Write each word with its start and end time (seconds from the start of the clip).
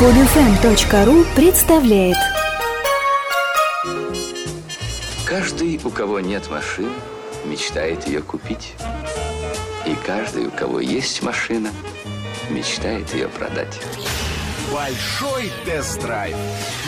Podfm.ru 0.00 1.26
представляет 1.34 2.14
Каждый, 5.26 5.80
у 5.82 5.90
кого 5.90 6.20
нет 6.20 6.48
машины, 6.48 6.92
мечтает 7.44 8.06
ее 8.06 8.22
купить. 8.22 8.74
И 9.84 9.96
каждый, 10.06 10.46
у 10.46 10.50
кого 10.52 10.78
есть 10.78 11.20
машина, 11.22 11.70
мечтает 12.48 13.12
ее 13.12 13.26
продать. 13.26 13.76
Большой 14.72 15.50
тест-драйв 15.64 16.36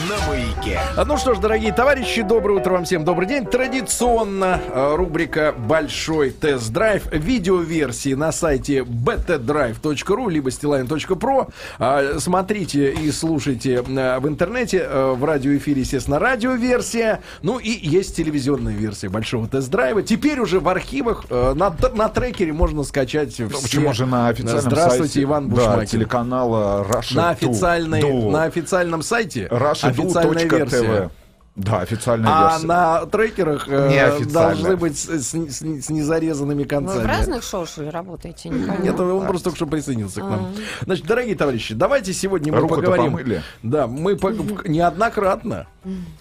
на 0.08 0.28
маяке. 0.28 0.80
А, 0.96 1.04
Ну 1.04 1.16
что 1.16 1.34
ж, 1.34 1.38
дорогие 1.38 1.72
товарищи, 1.72 2.22
доброе 2.22 2.58
утро 2.60 2.72
вам 2.72 2.84
всем, 2.84 3.04
добрый 3.04 3.26
день. 3.26 3.46
Традиционно 3.46 4.60
э, 4.68 4.94
рубрика 4.96 5.54
«Большой 5.56 6.30
тест-драйв». 6.30 7.04
Видеоверсии 7.12 8.12
на 8.14 8.32
сайте 8.32 8.80
btdrive.ru 8.80 10.30
либо 10.30 10.50
stiline.pro. 10.50 11.52
А, 11.78 12.18
Смотрите 12.18 12.90
и 12.92 13.10
слушайте 13.10 13.82
э, 13.86 14.18
в 14.18 14.28
интернете, 14.28 14.86
э, 14.86 15.12
в 15.12 15.24
радиоэфире, 15.24 15.80
естественно, 15.80 16.18
радиоверсия. 16.18 17.20
Ну 17.42 17.58
и 17.58 17.70
есть 17.70 18.16
телевизионная 18.16 18.74
версия 18.74 19.08
«Большого 19.08 19.48
тест-драйва». 19.48 20.02
Теперь 20.02 20.40
уже 20.40 20.60
в 20.60 20.68
архивах 20.68 21.24
на, 21.30 21.74
на 21.94 22.08
трекере 22.08 22.52
можно 22.52 22.82
скачать 22.82 23.32
все. 23.32 23.44
Ну, 23.44 23.58
почему 23.62 23.92
же 23.94 24.06
на 24.06 24.28
официальном 24.28 24.62
Здравствуйте, 24.62 25.12
сайте 25.14 25.22
Иван 25.22 25.48
да, 25.48 25.54
Бушмакин. 25.54 25.86
телеканала 25.86 26.84
Russia 26.84 27.14
на, 27.16 27.34
2. 27.34 27.69
Официальной, 27.74 28.00
Ду. 28.00 28.30
на 28.30 28.44
официальном 28.44 29.02
сайте 29.02 29.46
Russia2.tv. 29.50 29.96
официальная 29.96 30.44
версия. 30.46 31.10
Да, 31.56 31.80
официальная 31.80 32.30
А 32.32 32.50
версия. 32.52 32.66
на 32.66 33.06
трекерах 33.06 33.68
э, 33.68 34.20
должны 34.32 34.76
быть 34.76 34.96
с, 34.96 35.08
с- 35.08 35.32
с- 35.34 35.84
с 35.86 35.90
незарезанными 35.90 36.62
Вы 36.62 36.68
концами. 36.68 37.02
в 37.02 37.06
разных 37.06 37.42
шоу, 37.42 37.66
что 37.66 37.82
ли, 37.82 37.90
работаете? 37.90 38.48
Не. 38.48 38.84
Нет, 38.84 38.98
он 38.98 39.26
просто 39.26 39.44
только 39.46 39.56
что 39.56 39.66
присоединился 39.66 40.20
к 40.20 40.24
нам. 40.24 40.54
Значит, 40.82 41.06
дорогие 41.06 41.34
товарищи, 41.34 41.74
давайте 41.74 42.12
сегодня 42.14 42.52
мы 42.52 42.60
Руку-то 42.60 42.80
поговорим. 42.82 43.12
помыли? 43.12 43.42
Да, 43.64 43.86
мы 43.88 44.16
по- 44.16 44.30
неоднократно, 44.66 45.66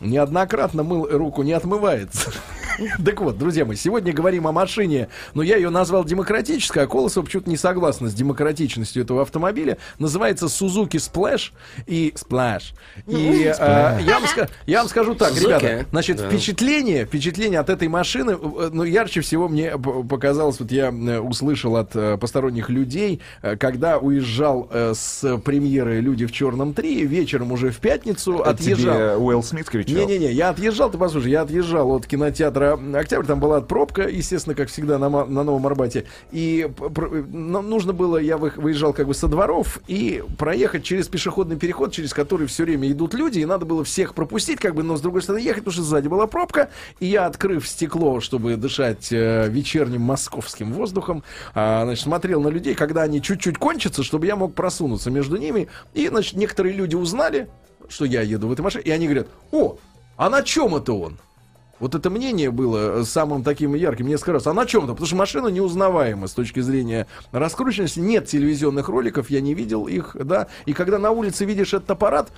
неоднократно 0.02 0.84
мыл 0.84 1.08
руку 1.10 1.44
не 1.44 1.54
отмывается. 1.54 2.32
Так 3.06 3.22
вот, 3.22 3.38
друзья 3.38 3.66
мои, 3.66 3.76
сегодня 3.76 4.14
говорим 4.14 4.48
о 4.48 4.52
машине, 4.52 5.10
но 5.34 5.42
я 5.42 5.58
ее 5.58 5.70
назвал 5.70 6.04
демократической, 6.04 6.84
а 6.84 6.88
Колосов 6.88 7.26
почему-то 7.26 7.50
не 7.50 7.58
согласна 7.58 8.10
с 8.10 8.14
демократичностью 8.14 9.04
этого 9.04 9.22
автомобиля. 9.22 9.78
Называется 9.98 10.46
Suzuki 10.46 10.98
Splash 10.98 11.52
и 11.88 12.14
Splash. 12.16 12.74
И 13.08 13.44
э, 13.46 14.00
я, 14.02 14.20
вам 14.20 14.24
ска- 14.24 14.50
я 14.66 14.80
вам 14.80 14.90
скажу 14.90 15.16
так, 15.16 15.34
Suzuki, 15.34 15.46
ребята, 15.46 15.86
значит, 15.92 16.18
да. 16.18 16.30
впечатление, 16.30 17.06
впечатление 17.06 17.60
от 17.60 17.70
этой 17.70 17.88
машины, 17.88 18.38
ну, 18.38 18.84
ярче 18.84 19.22
всего 19.22 19.48
мне 19.48 19.78
показалось, 19.78 20.60
вот 20.60 20.72
я 20.72 20.90
э, 20.90 21.20
услышал 21.20 21.76
от 21.78 21.92
посторонних 22.20 22.70
людей, 22.70 23.22
когда 23.60 23.98
уезжал 23.98 24.70
с 24.72 25.38
премьеры 25.40 26.00
«Люди 26.00 26.26
в 26.26 26.32
черном 26.32 26.72
3», 26.72 27.04
вечером 27.04 27.52
уже 27.52 27.72
в 27.72 27.78
пятницу 27.78 28.40
Это 28.40 28.52
отъезжал. 28.52 28.96
Тебе 28.96 29.16
Уилл 29.18 29.44
Смит 29.44 29.70
кричал? 29.70 29.96
Не-не-не, 29.96 30.32
я 30.32 30.50
отъезжал, 30.50 30.90
ты 30.90 30.98
послушай, 30.98 31.32
я 31.32 31.42
отъезжал 31.42 31.92
от 31.92 32.06
кинотеатра 32.06 32.69
«Октябрь», 32.73 33.25
там 33.25 33.39
была 33.39 33.62
пробка, 33.62 34.08
естественно, 34.08 34.56
как 34.56 34.70
всегда, 34.70 34.98
на, 34.98 35.09
на 35.09 35.44
Новом 35.44 35.66
Арбате, 35.67 36.06
и 36.31 36.70
ну, 36.80 37.61
нужно 37.61 37.94
было, 37.94 38.17
я 38.17 38.38
вы- 38.38 38.53
выезжал 38.56 38.94
как 38.94 39.08
бы 39.08 39.14
со 39.14 39.28
дворов, 39.28 39.80
и 39.88 40.23
проехать 40.38 40.84
через 40.84 41.08
пешеходный 41.08 41.58
переход, 41.58 41.92
через 41.94 42.14
который 42.14 42.48
все 42.48 42.64
время 42.64 42.92
идут 42.92 43.14
люди, 43.14 43.39
и 43.39 43.45
надо 43.45 43.66
было 43.66 43.84
всех 43.84 44.14
пропустить, 44.16 44.59
как 44.59 44.76
бы, 44.76 44.84
но 44.84 44.98
с 44.98 45.02
другой 45.02 45.22
стороны 45.22 45.42
ехать, 45.42 45.64
потому 45.64 45.73
что 45.73 45.84
сзади 45.84 46.08
была 46.08 46.28
пробка, 46.28 46.70
и 47.00 47.06
я, 47.06 47.26
открыв 47.26 47.67
стекло, 47.67 48.20
чтобы 48.20 48.56
дышать 48.56 49.11
э, 49.11 49.48
вечерним 49.50 50.02
московским 50.02 50.73
воздухом, 50.73 51.23
а, 51.54 51.83
значит, 51.86 52.04
смотрел 52.04 52.42
на 52.42 52.50
людей, 52.50 52.76
когда 52.76 53.04
они 53.04 53.22
чуть-чуть 53.22 53.58
кончатся, 53.58 54.04
чтобы 54.04 54.26
я 54.26 54.36
мог 54.36 54.54
просунуться 54.54 55.11
между 55.11 55.38
ними, 55.38 55.67
и, 55.94 56.08
значит, 56.08 56.36
некоторые 56.36 56.76
люди 56.76 56.95
узнали, 56.95 57.50
что 57.88 58.06
я 58.06 58.22
еду 58.22 58.48
в 58.48 58.52
этой 58.52 58.61
машине, 58.61 58.83
и 58.86 58.92
они 58.92 59.06
говорят, 59.06 59.28
о, 59.52 59.78
а 60.17 60.30
на 60.30 60.44
чем 60.44 60.76
это 60.76 60.94
он? 60.94 61.17
Вот 61.80 61.96
это 61.96 62.10
мнение 62.10 62.52
было 62.52 63.04
самым 63.04 63.44
таким 63.44 63.73
ярким 63.73 64.08
несколько 64.08 64.34
раз. 64.34 64.48
А 64.48 64.54
на 64.54 64.66
чем-то? 64.66 64.94
Потому 64.94 65.08
что 65.08 65.16
машина 65.16 65.48
неузнаваема 65.48 66.28
с 66.28 66.34
точки 66.34 66.60
зрения 66.60 67.08
раскрученности. 67.32 68.00
Нет 68.00 68.28
телевизионных 68.28 68.90
роликов, 68.90 69.30
я 69.30 69.42
не 69.42 69.54
видел 69.54 69.88
их, 69.88 70.16
да. 70.22 70.48
И 70.66 70.73
когда 70.73 70.98
на 70.98 71.12
улице 71.12 71.45
видишь 71.45 71.73
этот 71.73 71.92
аппарат, 71.92 72.32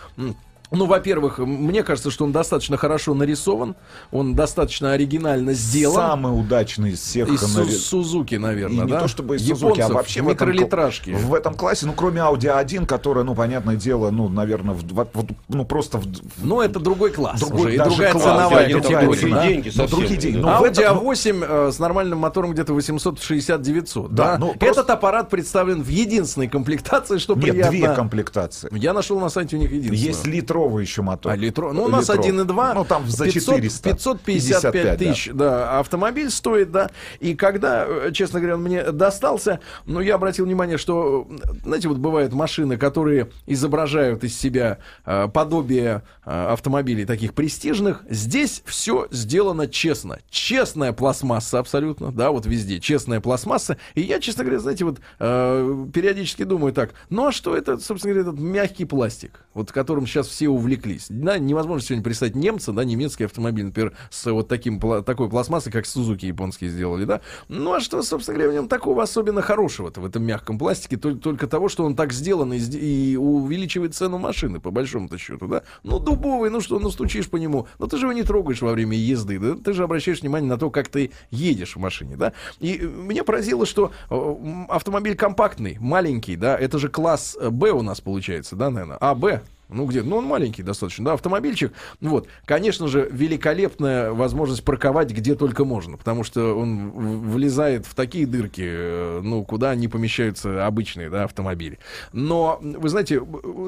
ну, 0.71 0.85
во-первых, 0.85 1.37
мне 1.39 1.83
кажется, 1.83 2.09
что 2.11 2.23
он 2.23 2.31
достаточно 2.31 2.77
хорошо 2.77 3.13
нарисован, 3.13 3.75
он 4.11 4.35
достаточно 4.35 4.93
оригинально 4.93 5.53
сделан. 5.53 5.95
Самый 5.95 6.29
удачный 6.39 6.91
из 6.91 6.99
всех 7.01 7.29
Из 7.29 7.41
нави- 7.43 7.69
Сузуки, 7.71 8.35
И 8.35 8.37
наверное, 8.37 8.85
не 8.85 8.91
да? 8.91 9.01
то 9.01 9.07
чтобы 9.07 9.35
из 9.35 9.41
Сузуки, 9.47 9.79
а 9.81 9.83
Японцев, 9.83 9.95
вообще 9.95 10.21
в 10.21 10.29
этом, 10.29 10.49
микролитражки. 10.49 11.09
в 11.11 11.33
этом 11.33 11.53
классе, 11.55 11.85
ну, 11.85 11.93
кроме 11.93 12.21
Audi 12.21 12.47
1, 12.47 12.85
которая, 12.85 13.23
ну, 13.23 13.35
понятное 13.35 13.75
дело, 13.75 14.09
ну, 14.11 14.29
наверное, 14.29 14.73
в 14.73 14.83
два- 14.83 15.07
вот, 15.13 15.27
ну, 15.49 15.65
просто 15.65 15.97
в, 15.97 16.03
в- 16.05 16.21
Ну, 16.45 16.61
это 16.61 16.79
другой 16.79 17.11
класс 17.11 17.39
другой 17.41 17.61
уже, 17.67 17.75
и 17.75 17.77
другая 17.77 18.11
класс, 18.11 18.23
ценовая 18.23 18.67
не 18.67 18.73
категория. 18.75 19.05
другие 19.07 19.33
да. 19.35 19.47
деньги 19.47 19.65
Ну, 19.67 19.73
совсем. 19.73 19.99
другие 19.99 20.19
деньги. 20.19 20.38
Ну, 20.38 20.47
в 20.47 20.63
Audi 20.63 20.81
этом- 20.81 20.97
A8 20.99 21.45
э, 21.67 21.71
с 21.71 21.79
нормальным 21.79 22.19
мотором 22.19 22.53
где-то 22.53 22.73
860-900. 22.73 24.07
Да, 24.09 24.31
Да, 24.33 24.38
ну, 24.38 24.47
просто- 24.53 24.81
Этот 24.81 24.89
аппарат 24.91 25.29
представлен 25.29 25.81
в 25.83 25.88
единственной 25.89 26.47
комплектации, 26.47 27.17
что 27.17 27.33
Нет, 27.35 27.43
приятно. 27.51 27.71
две 27.71 27.93
комплектации. 27.93 28.69
Я 28.71 28.93
нашел 28.93 29.19
на 29.19 29.29
сайте 29.29 29.55
у 29.57 29.59
них 29.59 29.69
единственную. 29.71 30.01
Есть 30.01 30.25
литровый 30.61 30.83
еще 30.83 31.01
мотор. 31.01 31.31
А, 31.31 31.35
литро... 31.35 31.73
Ну, 31.73 31.85
у 31.85 31.88
нас 31.88 32.09
Литровый. 32.09 32.31
1,2. 32.31 32.73
Ну, 32.75 32.85
там 32.85 33.07
за 33.07 33.25
500 33.25 33.55
400. 33.55 33.89
555 33.89 34.25
55, 34.25 34.83
да. 34.83 34.97
тысяч, 34.97 35.29
да. 35.33 35.79
автомобиль 35.79 36.29
стоит, 36.29 36.72
да. 36.72 36.89
И 37.19 37.35
когда, 37.35 37.85
э, 37.88 38.11
честно 38.13 38.39
говоря, 38.39 38.55
он 38.55 38.63
мне 38.63 38.91
достался, 38.91 39.59
ну, 39.85 40.00
я 40.00 40.16
обратил 40.16 40.45
внимание, 40.45 40.77
что, 40.77 41.27
знаете, 41.63 41.88
вот 41.88 41.97
бывают 41.97 42.33
машины, 42.33 42.77
которые 42.77 43.29
изображают 43.45 44.23
из 44.23 44.38
себя 44.38 44.79
э, 45.05 45.27
подобие 45.33 46.03
э, 46.25 46.47
автомобилей 46.51 47.05
таких 47.05 47.33
престижных. 47.33 48.03
Здесь 48.09 48.63
все 48.66 49.07
сделано 49.11 49.67
честно. 49.67 50.19
Честная 50.29 50.94
пластмасса 50.94 51.59
абсолютно, 51.59 52.11
да, 52.11 52.31
вот 52.31 52.45
везде. 52.45 52.79
Честная 52.79 53.21
пластмасса. 53.21 53.77
И 53.95 54.01
я, 54.01 54.19
честно 54.19 54.44
говоря, 54.44 54.59
знаете, 54.59 54.85
вот 54.85 55.00
э, 55.19 55.85
периодически 55.94 56.44
думаю 56.44 56.73
так, 56.73 56.91
ну, 57.09 57.27
а 57.27 57.31
что 57.31 57.55
это, 57.55 57.77
собственно 57.77 58.13
говоря, 58.13 58.29
этот 58.29 58.41
мягкий 58.41 58.85
пластик, 58.85 59.44
вот 59.53 59.71
которым 59.71 60.05
сейчас 60.05 60.27
все 60.27 60.50
увлеклись. 60.51 61.07
Да, 61.09 61.38
невозможно 61.38 61.85
сегодня 61.85 62.03
представить 62.03 62.35
немца, 62.35 62.72
да, 62.72 62.84
немецкий 62.84 63.25
автомобиль, 63.25 63.66
например, 63.66 63.94
с 64.09 64.31
вот 64.31 64.47
таким, 64.47 64.79
такой 65.03 65.29
пластмассой, 65.29 65.72
как 65.72 65.85
Сузуки 65.85 66.25
японские 66.25 66.69
сделали, 66.69 67.06
да. 67.06 67.22
Ну, 67.47 67.73
а 67.73 67.79
что, 67.79 68.01
собственно 68.03 68.38
говоря, 68.38 68.51
в 68.51 68.56
нем 68.56 68.67
такого 68.67 69.03
особенно 69.03 69.41
хорошего-то 69.41 70.01
в 70.01 70.06
этом 70.06 70.23
мягком 70.23 70.57
пластике, 70.57 70.97
только, 70.97 71.19
только 71.19 71.47
того, 71.47 71.69
что 71.69 71.85
он 71.85 71.95
так 71.95 72.13
сделан 72.13 72.53
и, 72.53 72.59
и 72.59 73.16
увеличивает 73.17 73.95
цену 73.95 74.17
машины, 74.17 74.59
по 74.59 74.72
большому-то 74.72 75.17
счету, 75.17 75.47
да. 75.47 75.63
Ну, 75.84 76.00
дубовый, 76.00 76.50
ну 76.50 76.62
что, 76.62 76.79
ну, 76.79 76.91
стучишь 76.91 77.29
по 77.29 77.38
нему, 77.38 77.68
но 77.79 77.88
ты 77.88 77.97
же 77.97 78.06
его 78.06 78.13
не 78.13 78.23
трогаешь 78.23 78.62
во 78.62 78.72
время 78.72 78.97
езды, 78.97 79.39
да, 79.39 79.56
ты 79.56 79.73
же 79.73 79.83
обращаешь 79.83 80.22
внимание 80.22 80.50
на 80.50 80.57
то, 80.57 80.69
как 80.69 80.88
ты 80.88 81.12
едешь 81.29 81.75
в 81.75 81.79
машине, 81.79 82.16
да. 82.16 82.33
И 82.59 82.78
э, 82.78 82.85
меня 82.85 83.23
поразило, 83.23 83.66
что 83.66 83.91
э, 84.09 84.66
автомобиль 84.69 85.16
компактный, 85.16 85.78
маленький, 85.79 86.35
да, 86.35 86.57
это 86.57 86.78
же 86.78 86.89
класс 86.89 87.38
э, 87.39 87.50
Б 87.50 87.72
у 87.72 87.81
нас 87.81 88.01
получается, 88.01 88.56
да, 88.56 88.69
наверное, 88.69 88.97
А, 89.00 89.16
Б, 89.16 89.41
ну 89.71 89.85
где, 89.85 90.03
ну 90.03 90.17
он 90.17 90.25
маленький 90.25 90.63
достаточно, 90.63 91.05
да, 91.05 91.13
автомобильчик. 91.13 91.73
Вот, 92.01 92.27
конечно 92.45 92.87
же, 92.87 93.07
великолепная 93.11 94.11
возможность 94.11 94.63
парковать 94.63 95.11
где 95.11 95.35
только 95.35 95.65
можно, 95.65 95.97
потому 95.97 96.23
что 96.23 96.53
он 96.57 96.91
влезает 96.91 97.85
в 97.85 97.95
такие 97.95 98.25
дырки, 98.25 98.63
э, 98.65 99.21
ну 99.23 99.43
куда 99.43 99.73
не 99.75 99.87
помещаются 99.87 100.65
обычные, 100.65 101.09
да, 101.09 101.23
автомобили. 101.23 101.79
Но 102.13 102.59
вы 102.61 102.89
знаете, 102.89 103.21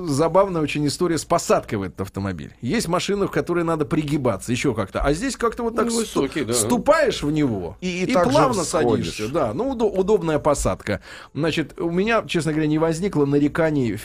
забавная 0.05 0.61
очень 0.61 0.85
история 0.87 1.17
с 1.17 1.25
посадкой 1.25 1.77
в 1.79 1.83
этот 1.83 2.01
автомобиль. 2.01 2.53
Есть 2.61 2.87
машины, 2.87 3.27
в 3.27 3.31
которые 3.31 3.63
надо 3.63 3.85
пригибаться 3.85 4.51
еще 4.51 4.73
как-то, 4.73 5.01
а 5.01 5.13
здесь 5.13 5.35
как-то 5.37 5.63
вот 5.63 5.75
так 5.75 5.85
Ну, 5.87 5.95
высокий, 5.97 6.43
да. 6.43 6.53
ступаешь 6.53 7.23
в 7.23 7.31
него 7.31 7.77
И- 7.81 8.03
и, 8.03 8.05
и 8.05 8.13
плавно 8.13 8.63
садишься. 8.63 9.29
Да, 9.29 9.53
ну 9.53 9.73
удо- 9.73 9.89
удобная 9.89 10.39
посадка. 10.39 11.01
Значит, 11.33 11.79
у 11.79 11.89
меня, 11.89 12.23
честно 12.27 12.51
говоря, 12.51 12.67
не 12.67 12.77
возникло 12.79 13.25
нареканий 13.25 13.97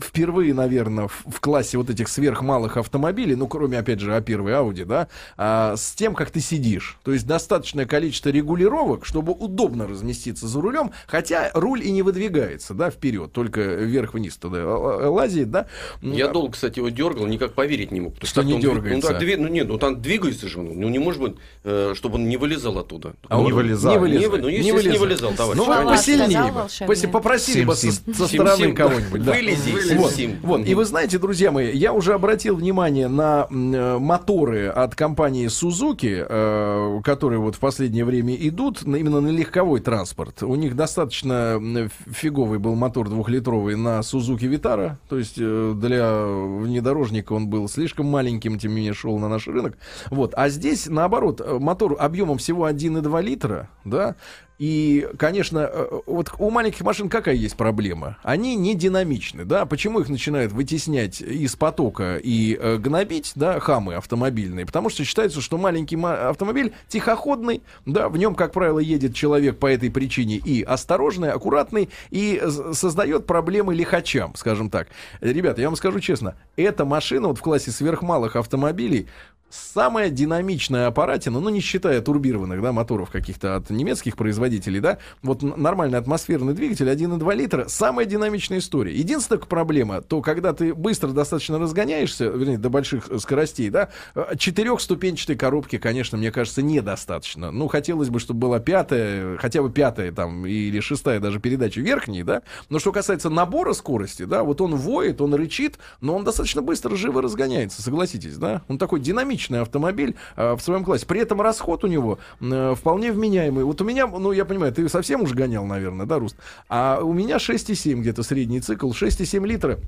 впервые, 0.00 0.54
наверное, 0.54 1.08
в, 1.08 1.37
в 1.38 1.40
классе 1.40 1.78
вот 1.78 1.88
этих 1.88 2.08
сверхмалых 2.08 2.76
автомобилей, 2.78 3.36
ну, 3.36 3.46
кроме, 3.46 3.78
опять 3.78 4.00
же, 4.00 4.10
А1 4.10 4.24
Audi, 4.24 4.84
да, 4.84 5.06
а, 5.36 5.76
с 5.76 5.92
тем, 5.92 6.16
как 6.16 6.32
ты 6.32 6.40
сидишь. 6.40 6.98
То 7.04 7.12
есть 7.12 7.28
достаточное 7.28 7.86
количество 7.86 8.30
регулировок, 8.30 9.06
чтобы 9.06 9.32
удобно 9.32 9.86
разместиться 9.86 10.48
за 10.48 10.60
рулем, 10.60 10.90
хотя 11.06 11.52
руль 11.54 11.86
и 11.86 11.92
не 11.92 12.02
выдвигается, 12.02 12.74
да, 12.74 12.90
вперед, 12.90 13.32
только 13.32 13.60
вверх-вниз 13.60 14.36
туда 14.36 14.58
э, 14.58 14.62
э, 14.62 15.06
лазит, 15.06 15.52
да. 15.52 15.68
Я 16.02 16.26
долго, 16.26 16.54
кстати, 16.54 16.80
его 16.80 16.88
дергал, 16.88 17.26
никак 17.26 17.52
поверить 17.52 17.92
не 17.92 18.00
мог. 18.00 18.14
Что 18.20 18.42
не 18.42 18.54
он 18.54 18.58
дви- 18.58 18.62
дергается? 18.62 19.12
Ну, 19.12 19.18
так, 19.20 19.38
ну, 19.38 19.46
нет, 19.46 19.68
ну 19.68 19.78
там 19.78 20.02
двигается 20.02 20.48
же 20.48 20.58
он. 20.58 20.72
Ну, 20.74 20.88
не 20.88 20.98
может 20.98 21.22
быть, 21.22 21.36
э, 21.62 21.92
чтобы 21.94 22.16
он 22.16 22.28
не 22.28 22.36
вылезал 22.36 22.76
оттуда. 22.78 23.14
А 23.28 23.36
Ну, 23.36 23.42
не 23.44 23.52
он 23.52 23.54
вылезал. 23.54 23.92
Не 23.92 23.98
вылезал. 23.98 24.36
Не 24.38 24.42
ну, 24.42 24.48
естественно, 24.48 24.92
не 24.92 24.98
вылезал, 24.98 25.32
товарищ, 25.34 25.56
Ну, 25.56 25.66
вы 25.66 25.84
посильнее 25.84 26.68
Сказал 26.68 26.86
бы. 26.88 27.12
Попросили 27.12 27.64
бы 27.64 27.76
со, 27.76 27.92
стороны 28.26 28.72
кого-нибудь. 28.72 29.24
да. 29.24 29.32
Вылези, 29.32 30.36
вот. 30.42 30.66
И 30.66 30.74
вы 30.74 30.84
знаете, 30.84 31.17
друзья 31.18 31.50
мои, 31.52 31.76
я 31.76 31.92
уже 31.92 32.14
обратил 32.14 32.56
внимание 32.56 33.08
на 33.08 33.46
э, 33.50 33.98
моторы 33.98 34.68
от 34.68 34.94
компании 34.94 35.46
Suzuki, 35.46 36.24
э, 36.26 37.00
которые 37.02 37.40
вот 37.40 37.56
в 37.56 37.58
последнее 37.58 38.04
время 38.04 38.34
идут 38.34 38.82
именно 38.82 39.20
на 39.20 39.28
легковой 39.28 39.80
транспорт. 39.80 40.42
У 40.42 40.54
них 40.54 40.76
достаточно 40.76 41.58
м, 41.58 41.90
фиговый 42.10 42.58
был 42.58 42.74
мотор 42.74 43.08
двухлитровый 43.08 43.76
на 43.76 44.00
Suzuki 44.00 44.48
Vitara, 44.48 44.96
то 45.08 45.18
есть 45.18 45.36
э, 45.38 45.74
для 45.76 46.24
внедорожника 46.24 47.32
он 47.32 47.48
был 47.48 47.68
слишком 47.68 48.06
маленьким, 48.06 48.58
тем 48.58 48.72
не 48.72 48.78
менее 48.78 48.94
шел 48.94 49.18
на 49.18 49.28
наш 49.28 49.46
рынок. 49.46 49.76
Вот, 50.10 50.32
а 50.36 50.48
здесь 50.48 50.86
наоборот 50.86 51.40
э, 51.40 51.58
мотор 51.58 51.96
объемом 51.98 52.38
всего 52.38 52.68
1,2 52.68 53.22
литра, 53.22 53.68
да. 53.84 54.16
И, 54.58 55.08
конечно, 55.16 55.70
э, 55.72 56.00
вот 56.06 56.32
у 56.38 56.50
маленьких 56.50 56.80
машин 56.82 57.08
какая 57.08 57.36
есть 57.36 57.56
проблема? 57.56 58.18
Они 58.24 58.56
не 58.56 58.74
динамичны, 58.74 59.44
да? 59.44 59.66
Почему 59.66 60.00
их 60.00 60.08
начинают 60.08 60.50
вытеснять 60.52 61.20
из 61.20 61.54
потока 61.54 62.16
и 62.16 62.58
э, 62.60 62.76
гнобить, 62.76 63.32
да, 63.36 63.60
хамы 63.60 63.94
автомобильные? 63.94 64.66
Потому 64.66 64.90
что 64.90 65.04
считается, 65.04 65.40
что 65.40 65.58
маленький 65.58 65.94
ма- 65.96 66.30
автомобиль 66.30 66.72
тихоходный, 66.88 67.62
да, 67.86 68.08
в 68.08 68.16
нем, 68.16 68.34
как 68.34 68.52
правило, 68.52 68.80
едет 68.80 69.14
человек 69.14 69.58
по 69.58 69.66
этой 69.66 69.92
причине 69.92 70.36
и 70.36 70.62
осторожный, 70.62 71.30
аккуратный, 71.30 71.88
и 72.10 72.42
создает 72.72 73.26
проблемы 73.26 73.76
лихачам, 73.76 74.34
скажем 74.34 74.70
так. 74.70 74.88
Э, 75.20 75.32
Ребята, 75.32 75.60
я 75.60 75.68
вам 75.68 75.76
скажу 75.76 76.00
честно, 76.00 76.34
эта 76.56 76.84
машина 76.84 77.28
вот 77.28 77.38
в 77.38 77.42
классе 77.42 77.70
сверхмалых 77.70 78.34
автомобилей 78.34 79.06
Самая 79.50 80.10
динамичная 80.10 80.88
аппаратина, 80.88 81.40
ну 81.40 81.48
не 81.48 81.60
считая 81.60 82.02
турбированных 82.02 82.60
да, 82.60 82.72
моторов 82.72 83.10
каких-то 83.10 83.56
от 83.56 83.70
немецких 83.70 84.14
производителей, 84.14 84.80
да, 84.80 84.98
вот 85.22 85.42
нормальный 85.42 85.98
атмосферный 85.98 86.52
двигатель 86.52 86.86
1,2 86.86 87.34
литра, 87.34 87.66
самая 87.66 88.04
динамичная 88.04 88.58
история. 88.58 88.94
Единственная 88.94 89.40
проблема, 89.40 90.02
то 90.02 90.20
когда 90.20 90.52
ты 90.52 90.74
быстро 90.74 91.08
достаточно 91.08 91.58
разгоняешься, 91.58 92.26
вернее, 92.26 92.58
до 92.58 92.68
больших 92.68 93.08
скоростей, 93.20 93.70
да, 93.70 93.88
э, 94.14 94.34
четырехступенчатой 94.36 95.36
коробки, 95.36 95.78
конечно, 95.78 96.18
мне 96.18 96.30
кажется, 96.30 96.60
недостаточно. 96.60 97.50
Ну, 97.50 97.68
хотелось 97.68 98.10
бы, 98.10 98.20
чтобы 98.20 98.40
была 98.40 98.60
пятая, 98.60 99.38
хотя 99.38 99.62
бы 99.62 99.70
пятая 99.70 100.12
там, 100.12 100.44
или 100.44 100.80
шестая 100.80 101.20
даже 101.20 101.40
передача 101.40 101.80
верхней, 101.80 102.22
да, 102.22 102.42
но 102.68 102.78
что 102.78 102.92
касается 102.92 103.30
набора 103.30 103.72
скорости, 103.72 104.24
да, 104.24 104.42
вот 104.42 104.60
он 104.60 104.74
воет, 104.74 105.22
он 105.22 105.32
рычит, 105.32 105.78
но 106.02 106.14
он 106.14 106.24
достаточно 106.24 106.60
быстро, 106.60 106.96
живо 106.96 107.22
разгоняется, 107.22 107.80
согласитесь, 107.80 108.36
да? 108.36 108.60
Он 108.68 108.76
такой 108.76 109.00
динамичный 109.00 109.37
автомобиль 109.46 110.16
э, 110.36 110.54
в 110.54 110.60
своем 110.60 110.84
классе. 110.84 111.06
При 111.06 111.20
этом 111.20 111.40
расход 111.40 111.84
у 111.84 111.86
него 111.86 112.18
э, 112.40 112.74
вполне 112.76 113.12
вменяемый. 113.12 113.64
Вот 113.64 113.80
у 113.80 113.84
меня, 113.84 114.06
ну, 114.06 114.32
я 114.32 114.44
понимаю, 114.44 114.72
ты 114.72 114.88
совсем 114.88 115.22
уж 115.22 115.32
гонял, 115.32 115.64
наверное, 115.64 116.06
да, 116.06 116.18
Руст? 116.18 116.36
А 116.68 117.00
у 117.02 117.12
меня 117.12 117.36
6,7 117.36 118.00
где-то 118.00 118.22
средний 118.22 118.60
цикл, 118.60 118.90
6,7 118.90 119.46
литра. 119.46 119.78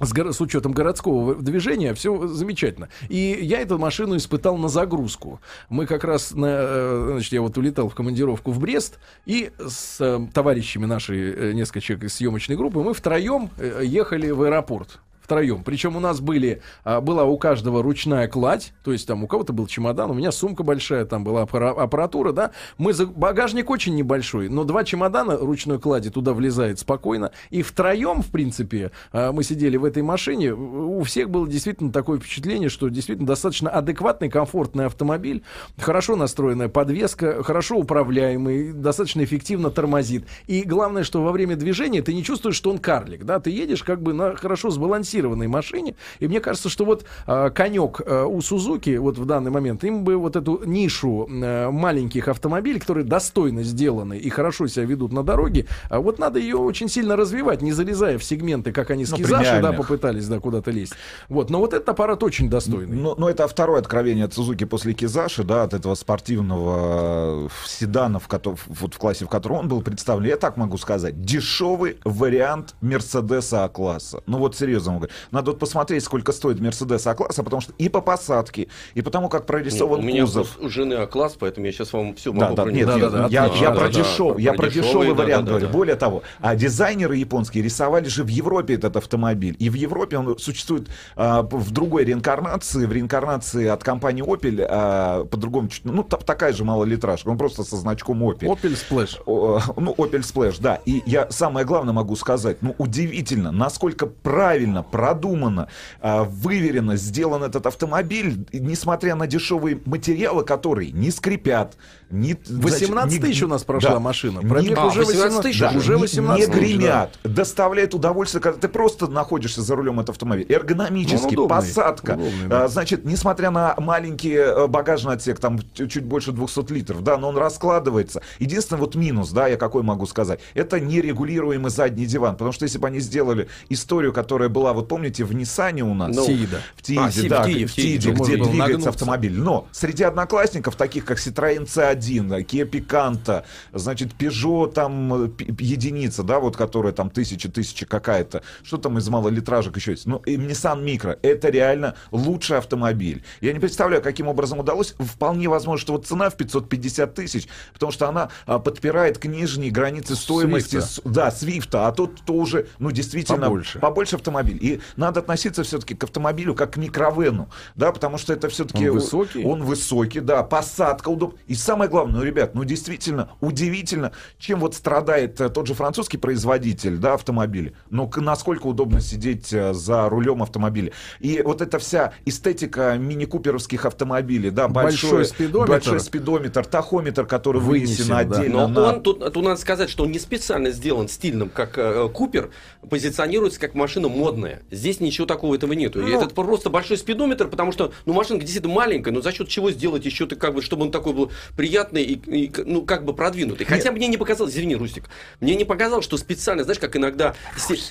С, 0.00 0.12
горо- 0.12 0.32
с 0.32 0.40
учетом 0.40 0.72
городского 0.72 1.36
движения 1.36 1.94
все 1.94 2.26
замечательно. 2.26 2.88
И 3.08 3.38
я 3.40 3.60
эту 3.60 3.78
машину 3.78 4.16
испытал 4.16 4.56
на 4.56 4.68
загрузку. 4.68 5.40
Мы 5.68 5.86
как 5.86 6.02
раз, 6.02 6.32
на, 6.32 6.46
э, 6.48 7.08
значит, 7.12 7.32
я 7.32 7.40
вот 7.40 7.56
улетал 7.56 7.88
в 7.88 7.94
командировку 7.94 8.50
в 8.50 8.58
Брест, 8.58 8.98
и 9.24 9.52
с 9.58 10.00
э, 10.00 10.26
товарищами 10.32 10.86
нашей, 10.86 11.32
э, 11.32 11.52
несколько 11.52 11.80
человек 11.80 12.06
из 12.06 12.14
съемочной 12.14 12.56
группы, 12.56 12.80
мы 12.80 12.92
втроем 12.92 13.50
э, 13.58 13.82
ехали 13.84 14.30
в 14.30 14.42
аэропорт 14.42 15.00
втроем. 15.24 15.64
Причем 15.64 15.96
у 15.96 16.00
нас 16.00 16.20
были, 16.20 16.60
а, 16.84 17.00
была 17.00 17.24
у 17.24 17.38
каждого 17.38 17.82
ручная 17.82 18.28
кладь, 18.28 18.74
то 18.84 18.92
есть 18.92 19.08
там 19.08 19.24
у 19.24 19.26
кого-то 19.26 19.54
был 19.54 19.66
чемодан, 19.66 20.10
у 20.10 20.14
меня 20.14 20.30
сумка 20.30 20.62
большая, 20.62 21.06
там 21.06 21.24
была 21.24 21.42
аппара- 21.42 21.74
аппаратура, 21.74 22.32
да. 22.32 22.50
Мы 22.76 22.92
за... 22.92 23.06
Багажник 23.06 23.70
очень 23.70 23.94
небольшой, 23.94 24.50
но 24.50 24.64
два 24.64 24.84
чемодана 24.84 25.38
ручной 25.38 25.80
клади 25.80 26.10
туда 26.10 26.34
влезает 26.34 26.78
спокойно. 26.78 27.30
И 27.48 27.62
втроем, 27.62 28.20
в 28.20 28.26
принципе, 28.26 28.90
а, 29.12 29.32
мы 29.32 29.44
сидели 29.44 29.78
в 29.78 29.84
этой 29.84 30.02
машине. 30.02 30.52
У 30.52 31.02
всех 31.04 31.30
было 31.30 31.48
действительно 31.48 31.90
такое 31.90 32.18
впечатление, 32.18 32.68
что 32.68 32.88
действительно 32.90 33.26
достаточно 33.26 33.70
адекватный, 33.70 34.28
комфортный 34.28 34.84
автомобиль, 34.86 35.42
хорошо 35.78 36.16
настроенная 36.16 36.68
подвеска, 36.68 37.42
хорошо 37.42 37.78
управляемый, 37.78 38.72
достаточно 38.72 39.24
эффективно 39.24 39.70
тормозит. 39.70 40.26
И 40.46 40.64
главное, 40.64 41.02
что 41.02 41.22
во 41.22 41.32
время 41.32 41.56
движения 41.56 42.02
ты 42.02 42.12
не 42.12 42.22
чувствуешь, 42.22 42.56
что 42.56 42.70
он 42.70 42.78
карлик, 42.78 43.24
да, 43.24 43.40
ты 43.40 43.50
едешь 43.50 43.82
как 43.82 44.02
бы 44.02 44.12
на 44.12 44.36
хорошо 44.36 44.68
сбалансированной 45.14 45.48
машине. 45.48 45.94
И 46.20 46.28
мне 46.28 46.40
кажется, 46.40 46.68
что 46.68 46.84
вот 46.84 47.04
а, 47.26 47.50
конек 47.50 48.00
а, 48.04 48.26
у 48.26 48.40
Сузуки 48.40 48.96
вот 48.96 49.18
в 49.18 49.24
данный 49.24 49.50
момент 49.50 49.84
им 49.84 50.04
бы 50.04 50.16
вот 50.16 50.36
эту 50.36 50.62
нишу 50.64 51.28
а, 51.30 51.70
маленьких 51.70 52.28
автомобилей, 52.28 52.80
которые 52.80 53.04
достойно 53.04 53.62
сделаны 53.62 54.18
и 54.18 54.28
хорошо 54.30 54.66
себя 54.66 54.84
ведут 54.84 55.12
на 55.12 55.22
дороге, 55.22 55.66
а 55.88 56.00
вот 56.00 56.18
надо 56.18 56.38
ее 56.38 56.56
очень 56.56 56.88
сильно 56.88 57.16
развивать, 57.16 57.62
не 57.62 57.72
залезая 57.72 58.18
в 58.18 58.24
сегменты, 58.24 58.72
как 58.72 58.90
они 58.90 59.04
с 59.04 59.10
Ну, 59.10 59.18
Кизаши, 59.18 59.60
да, 59.62 59.72
попытались, 59.72 60.26
да, 60.26 60.40
куда-то 60.40 60.70
лезть. 60.70 60.94
Вот, 61.28 61.50
но 61.50 61.58
вот 61.58 61.72
этот 61.72 61.88
аппарат 61.88 62.22
очень 62.22 62.50
достойный. 62.50 62.96
Ну, 62.96 63.14
ну, 63.16 63.28
это 63.28 63.46
второе 63.46 63.80
откровение 63.80 64.24
от 64.24 64.34
Сузуки 64.34 64.64
после 64.64 64.94
Кизаши, 64.94 65.44
да, 65.44 65.62
от 65.64 65.74
этого 65.74 65.94
спортивного 65.94 67.46
э, 67.46 67.48
седана, 67.66 68.18
в, 68.18 68.28
кото- 68.28 68.56
вот 68.68 68.94
в 68.94 68.98
классе, 68.98 69.24
в 69.24 69.28
котором 69.28 69.56
он 69.56 69.68
был 69.68 69.82
представлен. 69.82 70.28
Я 70.28 70.36
так 70.36 70.56
могу 70.56 70.78
сказать, 70.78 71.22
дешевый 71.22 71.98
вариант 72.04 72.74
Мерседеса 72.80 73.64
А-класса. 73.64 74.22
Ну 74.26 74.38
вот 74.38 74.56
серьезно 74.56 74.94
говорить. 75.06 75.14
Надо 75.30 75.50
вот 75.52 75.60
посмотреть, 75.60 76.04
сколько 76.04 76.32
стоит 76.32 76.60
Мерседес 76.60 77.06
А-класса, 77.06 77.42
потому 77.42 77.60
что 77.62 77.72
и 77.78 77.88
по 77.88 78.00
посадке, 78.00 78.68
и 78.94 79.02
потому 79.02 79.28
как 79.28 79.42
Нет, 79.42 79.46
прорисован 79.46 80.00
у 80.00 80.02
меня 80.02 80.22
кузов. 80.22 80.58
у 80.60 80.68
жены 80.68 80.94
А-класс, 80.94 81.36
поэтому 81.38 81.66
я 81.66 81.72
сейчас 81.72 81.92
вам 81.92 82.14
все 82.14 82.32
Да, 82.32 82.40
могу 82.46 82.56
да, 82.56 82.62
про 82.64 82.72
нет, 82.72 82.86
него 82.88 82.98
я, 82.98 83.10
да, 83.10 83.26
я, 83.30 83.46
я 83.46 83.70
Да, 83.70 83.76
про, 83.80 83.88
да, 83.88 84.00
дешев- 84.00 84.40
я 84.40 84.52
про 84.54 84.68
дешевый, 84.68 85.08
да, 85.08 85.14
вариант 85.14 85.44
да, 85.46 85.50
говорю. 85.52 85.66
да. 85.66 85.72
Более 85.72 85.96
того, 85.96 86.22
а 86.40 86.54
дизайнеры 86.56 87.16
японские 87.16 87.62
рисовали 87.64 88.08
же 88.08 88.24
в 88.24 88.28
Европе 88.28 88.74
этот 88.74 88.96
автомобиль. 88.96 89.56
И 89.58 89.70
в 89.70 89.74
Европе 89.74 90.18
он 90.18 90.38
существует 90.38 90.88
а, 91.16 91.42
в 91.42 91.70
другой 91.70 92.04
реинкарнации, 92.04 92.86
в 92.86 92.92
реинкарнации 92.92 93.66
от 93.68 93.82
компании 93.84 94.24
Opel, 94.24 94.64
а, 94.68 95.24
по-другому, 95.24 95.68
чуть- 95.68 95.84
ну, 95.84 96.02
та- 96.02 96.16
такая 96.18 96.52
же 96.52 96.64
малолитражка, 96.64 97.28
он 97.28 97.38
просто 97.38 97.64
со 97.64 97.76
значком 97.76 98.22
Opel. 98.22 98.48
Opel 98.48 98.76
Splash. 98.76 99.20
О, 99.26 99.60
ну, 99.76 99.92
Opel 99.96 100.20
Splash, 100.20 100.56
да. 100.60 100.80
И 100.86 101.02
я 101.06 101.28
самое 101.30 101.66
главное 101.66 101.92
могу 101.94 102.16
сказать, 102.16 102.58
ну, 102.60 102.74
удивительно, 102.78 103.50
насколько 103.52 104.06
правильно, 104.06 104.82
продуманно, 104.94 105.66
а, 106.00 106.22
выверенно 106.22 106.94
сделан 106.94 107.42
этот 107.42 107.66
автомобиль, 107.66 108.46
несмотря 108.52 109.16
на 109.16 109.26
дешевые 109.26 109.80
материалы, 109.86 110.44
которые 110.44 110.92
не 110.92 111.10
скрипят, 111.10 111.76
не... 112.10 112.36
18 112.48 113.12
не- 113.12 113.18
тысяч 113.18 113.42
у 113.42 113.48
нас 113.48 113.64
прошла 113.64 113.94
да, 113.94 113.98
машина. 113.98 114.38
не- 114.38 114.48
Пробег 114.48 114.78
А, 114.78 114.86
уже 114.86 115.00
18 115.00 115.16
18 115.16 115.42
тысяч 115.42 115.58
да, 115.58 115.72
уже 115.76 115.94
не- 115.96 116.00
18 116.02 116.48
не 116.48 116.54
тысяч, 116.54 116.76
да. 116.76 116.78
гремят, 116.78 117.18
доставляет 117.24 117.92
удовольствие, 117.94 118.40
когда 118.40 118.60
ты 118.60 118.68
просто 118.68 119.08
находишься 119.08 119.62
за 119.62 119.74
рулем 119.74 119.98
этого 119.98 120.12
автомобиля. 120.14 120.46
Эргономически, 120.48 121.24
Он 121.24 121.32
удобный, 121.32 121.48
посадка. 121.56 122.12
удобный, 122.12 122.46
да. 122.46 122.64
А, 122.64 122.68
значит, 122.68 123.04
несмотря 123.04 123.50
на 123.50 123.74
маленький 123.78 124.34
э, 124.34 124.68
багажный 124.68 125.14
отсек, 125.14 125.40
там 125.40 125.58
чуть 125.74 125.90
чуть 125.90 126.04
больше 126.04 126.30
200 126.30 126.72
литров, 126.72 127.02
да, 127.02 127.16
но 127.18 127.30
он 127.30 127.36
раскладывается. 127.36 128.22
Единственный 128.38 128.78
вот 128.78 128.94
минус, 128.94 129.30
да, 129.32 129.48
я 129.48 129.56
какой 129.56 129.82
могу 129.82 130.06
сказать, 130.06 130.38
это 130.54 130.78
нерегулируемый 130.78 131.72
задний 131.72 132.06
диван, 132.06 132.34
потому 132.34 132.52
что 132.52 132.64
если 132.64 132.78
бы 132.78 132.86
они 132.86 133.00
сделали 133.00 133.48
историю, 133.70 134.12
которая 134.12 134.48
была, 134.48 134.72
вот 134.72 134.83
помните, 134.84 135.24
в 135.24 135.34
Ниссане 135.34 135.82
у 135.84 135.94
нас, 135.94 136.14
Ну, 136.14 136.26
Тиида. 136.26 136.60
в 136.76 136.82
Тииде, 136.82 137.00
А, 137.02 137.10
Си- 137.10 137.26
в 137.26 137.28
да, 137.28 137.44
Тииде, 137.44 137.66
в 137.66 137.72
Тииде, 137.74 138.10
где 138.10 138.24
двигается 138.36 138.54
нагнуться. 138.56 138.88
автомобиль. 138.90 139.38
Но 139.38 139.66
среди 139.72 140.04
одноклассников, 140.04 140.76
таких 140.76 141.04
как 141.04 141.18
Citroёn 141.18 141.66
C1, 141.66 142.28
да, 142.28 142.40
Kia 142.40 142.68
Picanto, 142.68 143.44
значит, 143.72 144.12
Peugeot 144.18 144.72
там 144.72 145.24
э, 145.24 145.30
единица, 145.58 146.22
да, 146.22 146.38
вот 146.40 146.56
которая 146.56 146.92
там 146.92 147.10
тысяча, 147.10 147.50
тысяча 147.50 147.86
какая-то, 147.86 148.42
что 148.62 148.76
там 148.78 148.98
из 148.98 149.08
малолитражек 149.08 149.76
еще 149.76 149.92
есть? 149.92 150.06
Ну, 150.06 150.18
и 150.18 150.36
Nissan 150.36 150.84
Micro, 150.84 151.18
это 151.22 151.48
реально 151.50 151.94
лучший 152.10 152.58
автомобиль. 152.58 153.22
Я 153.40 153.52
не 153.52 153.60
представляю, 153.60 154.02
каким 154.02 154.28
образом 154.28 154.58
удалось. 154.58 154.94
Вполне 154.98 155.48
возможно, 155.48 155.80
что 155.80 155.92
вот 155.94 156.06
цена 156.06 156.30
в 156.30 156.36
550 156.36 157.14
тысяч, 157.14 157.48
потому 157.72 157.92
что 157.92 158.08
она 158.08 158.28
а, 158.46 158.58
подпирает 158.58 159.18
к 159.18 159.24
нижней 159.26 159.70
границе 159.70 160.14
стоимости, 160.16 160.80
Свифта. 160.80 160.86
с- 160.88 161.00
да, 161.04 161.30
Свифта, 161.30 161.86
а 161.88 161.92
тот, 161.92 162.22
то 162.24 162.34
уже, 162.34 162.66
ну, 162.78 162.90
действительно, 162.90 163.42
Побольше. 163.46 163.78
побольше 163.78 164.16
автомобиль. 164.16 164.58
И 164.60 164.73
надо 164.96 165.20
относиться 165.20 165.62
все-таки 165.62 165.94
к 165.94 166.04
автомобилю 166.04 166.54
как 166.54 166.74
к 166.74 166.76
микровену, 166.76 167.48
да, 167.74 167.92
потому 167.92 168.18
что 168.18 168.32
это 168.32 168.48
все-таки... 168.48 168.88
Он 168.88 168.96
высокий? 168.96 169.44
Он 169.44 169.62
высокий, 169.62 170.20
да, 170.20 170.42
посадка 170.42 171.08
удобна. 171.08 171.38
И 171.46 171.54
самое 171.54 171.90
главное, 171.90 172.16
ну, 172.16 172.22
ребят, 172.22 172.54
ну, 172.54 172.64
действительно, 172.64 173.30
удивительно, 173.40 174.12
чем 174.38 174.60
вот 174.60 174.74
страдает 174.74 175.40
э, 175.40 175.48
тот 175.48 175.66
же 175.66 175.74
французский 175.74 176.18
производитель, 176.18 176.96
да, 176.96 177.14
автомобиля. 177.14 177.72
Но 177.90 178.10
насколько 178.16 178.66
удобно 178.66 179.00
сидеть 179.00 179.52
э, 179.52 179.72
за 179.74 180.08
рулем 180.08 180.42
автомобиля. 180.42 180.92
И 181.20 181.42
вот 181.44 181.60
эта 181.60 181.78
вся 181.78 182.12
эстетика 182.24 182.96
мини-куперовских 182.98 183.84
автомобилей, 183.84 184.50
да, 184.50 184.68
Большой 184.68 185.10
большой, 185.10 185.24
спидометр. 185.24 185.70
большой 185.70 186.00
спидометр, 186.00 186.64
тахометр, 186.66 187.26
который 187.26 187.60
вынесен, 187.60 187.84
Вынесен, 187.84 188.08
да. 188.08 188.18
отдельно 188.18 188.68
Но 188.68 188.80
на... 188.80 188.88
он, 188.94 189.02
тут, 189.02 189.32
тут 189.32 189.44
надо 189.44 189.60
сказать, 189.60 189.90
что 189.90 190.04
он 190.04 190.12
не 190.12 190.18
специально 190.18 190.70
сделан 190.70 191.08
стильным, 191.08 191.48
как 191.48 191.78
э, 191.78 192.08
Купер, 192.12 192.50
позиционируется 192.88 193.60
как 193.60 193.74
машина 193.74 194.08
модная. 194.08 194.62
Здесь 194.70 195.00
ничего 195.00 195.26
такого 195.26 195.54
этого 195.54 195.72
нету. 195.72 196.00
И 196.00 196.10
Ну. 196.10 196.16
это 196.20 196.28
просто 196.34 196.70
большой 196.70 196.96
спидометр, 196.96 197.48
потому 197.48 197.72
что, 197.72 197.92
ну, 198.06 198.12
машинка 198.12 198.44
действительно 198.44 198.74
маленькая, 198.74 199.10
но 199.12 199.20
за 199.20 199.32
счет 199.32 199.48
чего 199.48 199.70
сделать 199.70 200.04
еще 200.04 200.26
ты 200.26 200.36
как 200.36 200.54
бы, 200.54 200.62
чтобы 200.62 200.82
он 200.84 200.90
такой 200.90 201.12
был 201.12 201.30
приятный 201.56 202.02
и, 202.02 202.14
и, 202.14 202.52
ну, 202.64 202.82
как 202.82 203.04
бы 203.04 203.14
продвинутый. 203.14 203.66
Хотя 203.66 203.92
мне 203.92 204.08
не 204.08 204.16
показалось, 204.16 204.52
извини, 204.54 204.76
Рустик, 204.76 205.04
мне 205.40 205.54
не 205.54 205.64
показалось, 205.64 206.04
что 206.04 206.16
специально, 206.16 206.64
знаешь, 206.64 206.78
как 206.78 206.96
иногда... 206.96 207.34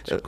э, 0.07 0.19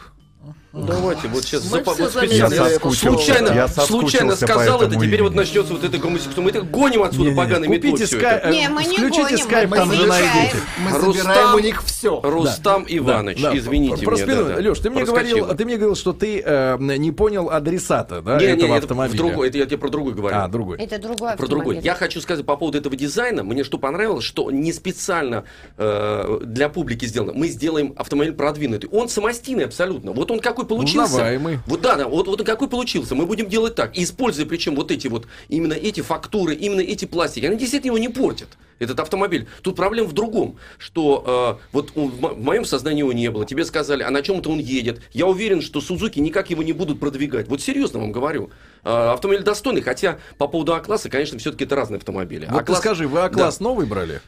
Давайте, 0.75 1.27
вот 1.29 1.43
сейчас 1.45 1.63
запа- 1.63 1.95
вот 1.97 2.11
специально, 2.11 2.53
Я 2.53 2.79
случайно, 2.79 3.47
Я 3.53 3.67
случайно 3.69 4.35
сказал 4.35 4.81
это, 4.81 4.95
теперь 4.95 5.23
вот 5.23 5.33
начнется 5.33 5.73
вот 5.73 5.83
это 5.83 5.97
гомосексуал. 5.97 6.43
Мы 6.43 6.49
это 6.49 6.61
гоним 6.63 7.03
отсюда 7.03 7.23
Не-не-не, 7.29 7.37
поганой 7.37 7.67
метлой 7.69 7.91
Купите 7.91 8.05
всё 8.07 8.19
скай... 8.19 8.37
это. 8.37 8.49
Не, 8.49 8.67
мы 8.69 8.83
не 8.83 8.97
Включите 8.97 9.23
гоним, 9.23 9.37
скайп, 9.37 9.69
мы 9.69 9.77
там 9.77 9.91
же 9.93 10.05
найдете. 10.05 10.57
Мы 10.77 10.91
Рустам- 10.91 11.13
забираем 11.13 11.55
у 11.55 11.59
них 11.59 11.83
все. 11.85 12.19
Рустам 12.21 12.85
Иванович, 12.87 13.41
Да, 13.41 13.51
да. 13.51 13.57
извините 13.57 14.05
Просто, 14.05 14.25
меня. 14.25 14.35
да, 14.35 14.55
да. 14.55 14.69
Леш, 14.69 14.79
ты 14.79 14.89
мне 14.89 15.05
говорил, 15.05 15.47
ты 15.55 15.65
мне 15.65 15.77
говорил, 15.77 15.95
что 15.95 16.11
ты 16.13 16.41
э, 16.45 16.77
не 16.79 17.11
понял 17.11 17.49
адресата, 17.49 18.21
да, 18.21 18.37
Не, 18.37 18.47
не, 18.47 18.51
этого 18.53 18.73
это 18.75 18.83
автомобиля. 18.83 19.17
другой, 19.17 19.47
это 19.47 19.57
я 19.57 19.65
тебе 19.65 19.77
про 19.77 19.89
другой 19.89 20.13
говорю. 20.13 20.35
А, 20.37 20.47
другой. 20.49 20.77
Это 20.77 20.99
другой 20.99 21.35
Про 21.37 21.47
другой. 21.47 21.79
Я 21.79 21.95
хочу 21.95 22.19
сказать 22.19 22.45
по 22.45 22.57
поводу 22.57 22.77
этого 22.77 22.95
дизайна. 22.97 23.43
Мне 23.43 23.63
что 23.63 23.77
понравилось, 23.77 24.25
что 24.25 24.51
не 24.51 24.73
специально 24.73 25.45
э, 25.77 26.39
для 26.43 26.67
публики 26.69 27.05
сделано. 27.05 27.31
Мы 27.33 27.47
сделаем 27.47 27.93
автомобиль 27.95 28.33
продвинутый. 28.33 28.89
Он 28.91 29.07
самостийный 29.07 29.65
абсолютно. 29.65 30.11
Вот 30.11 30.31
он 30.31 30.39
какой 30.39 30.64
получился. 30.65 31.05
Узнаваемый. 31.13 31.59
Вот 31.67 31.81
да, 31.81 31.95
да. 31.95 32.07
Вот, 32.07 32.27
вот 32.27 32.43
какой 32.43 32.67
получился. 32.67 33.15
Мы 33.15 33.25
будем 33.25 33.47
делать 33.49 33.75
так. 33.75 33.97
Используя 33.97 34.45
причем 34.45 34.75
вот 34.75 34.91
эти 34.91 35.07
вот, 35.07 35.27
именно 35.49 35.73
эти 35.73 36.01
фактуры, 36.01 36.53
именно 36.55 36.81
эти 36.81 37.05
пластики. 37.05 37.45
Они 37.45 37.57
действительно 37.57 37.91
его 37.91 37.97
не 37.97 38.09
портят. 38.09 38.49
Этот 38.77 38.99
автомобиль. 38.99 39.47
Тут 39.61 39.77
проблема 39.77 40.09
в 40.09 40.13
другом, 40.13 40.57
что 40.77 41.57
э, 41.61 41.65
вот 41.71 41.91
он- 41.95 42.09
в 42.09 42.19
мо- 42.19 42.33
в 42.33 42.41
моем 42.43 42.65
сознании 42.65 42.99
его 42.99 43.13
не 43.13 43.31
было. 43.31 43.45
Тебе 43.45 43.63
сказали, 43.63 44.03
а 44.03 44.09
на 44.09 44.21
чем 44.21 44.39
это 44.39 44.49
он 44.49 44.59
едет. 44.59 44.99
Я 45.13 45.27
уверен, 45.27 45.61
что 45.61 45.79
Сузуки 45.79 46.19
никак 46.19 46.49
его 46.49 46.61
не 46.61 46.73
будут 46.73 46.99
продвигать. 46.99 47.47
Вот 47.47 47.61
серьезно 47.61 47.99
вам 47.99 48.11
говорю. 48.11 48.49
Э, 48.83 49.13
автомобиль 49.13 49.43
достойный, 49.43 49.81
хотя 49.81 50.19
по 50.37 50.47
поводу 50.49 50.73
А-класса, 50.73 51.09
конечно, 51.09 51.39
все-таки 51.39 51.63
это 51.63 51.75
разные 51.77 51.99
автомобили. 51.99 52.47
Вот 52.47 52.57
ты 52.57 52.59
А-класс- 52.63 52.79
скажи, 52.79 53.07
вы 53.07 53.21
А-класс 53.21 53.61
новый 53.61 53.85
брали? 53.85 54.19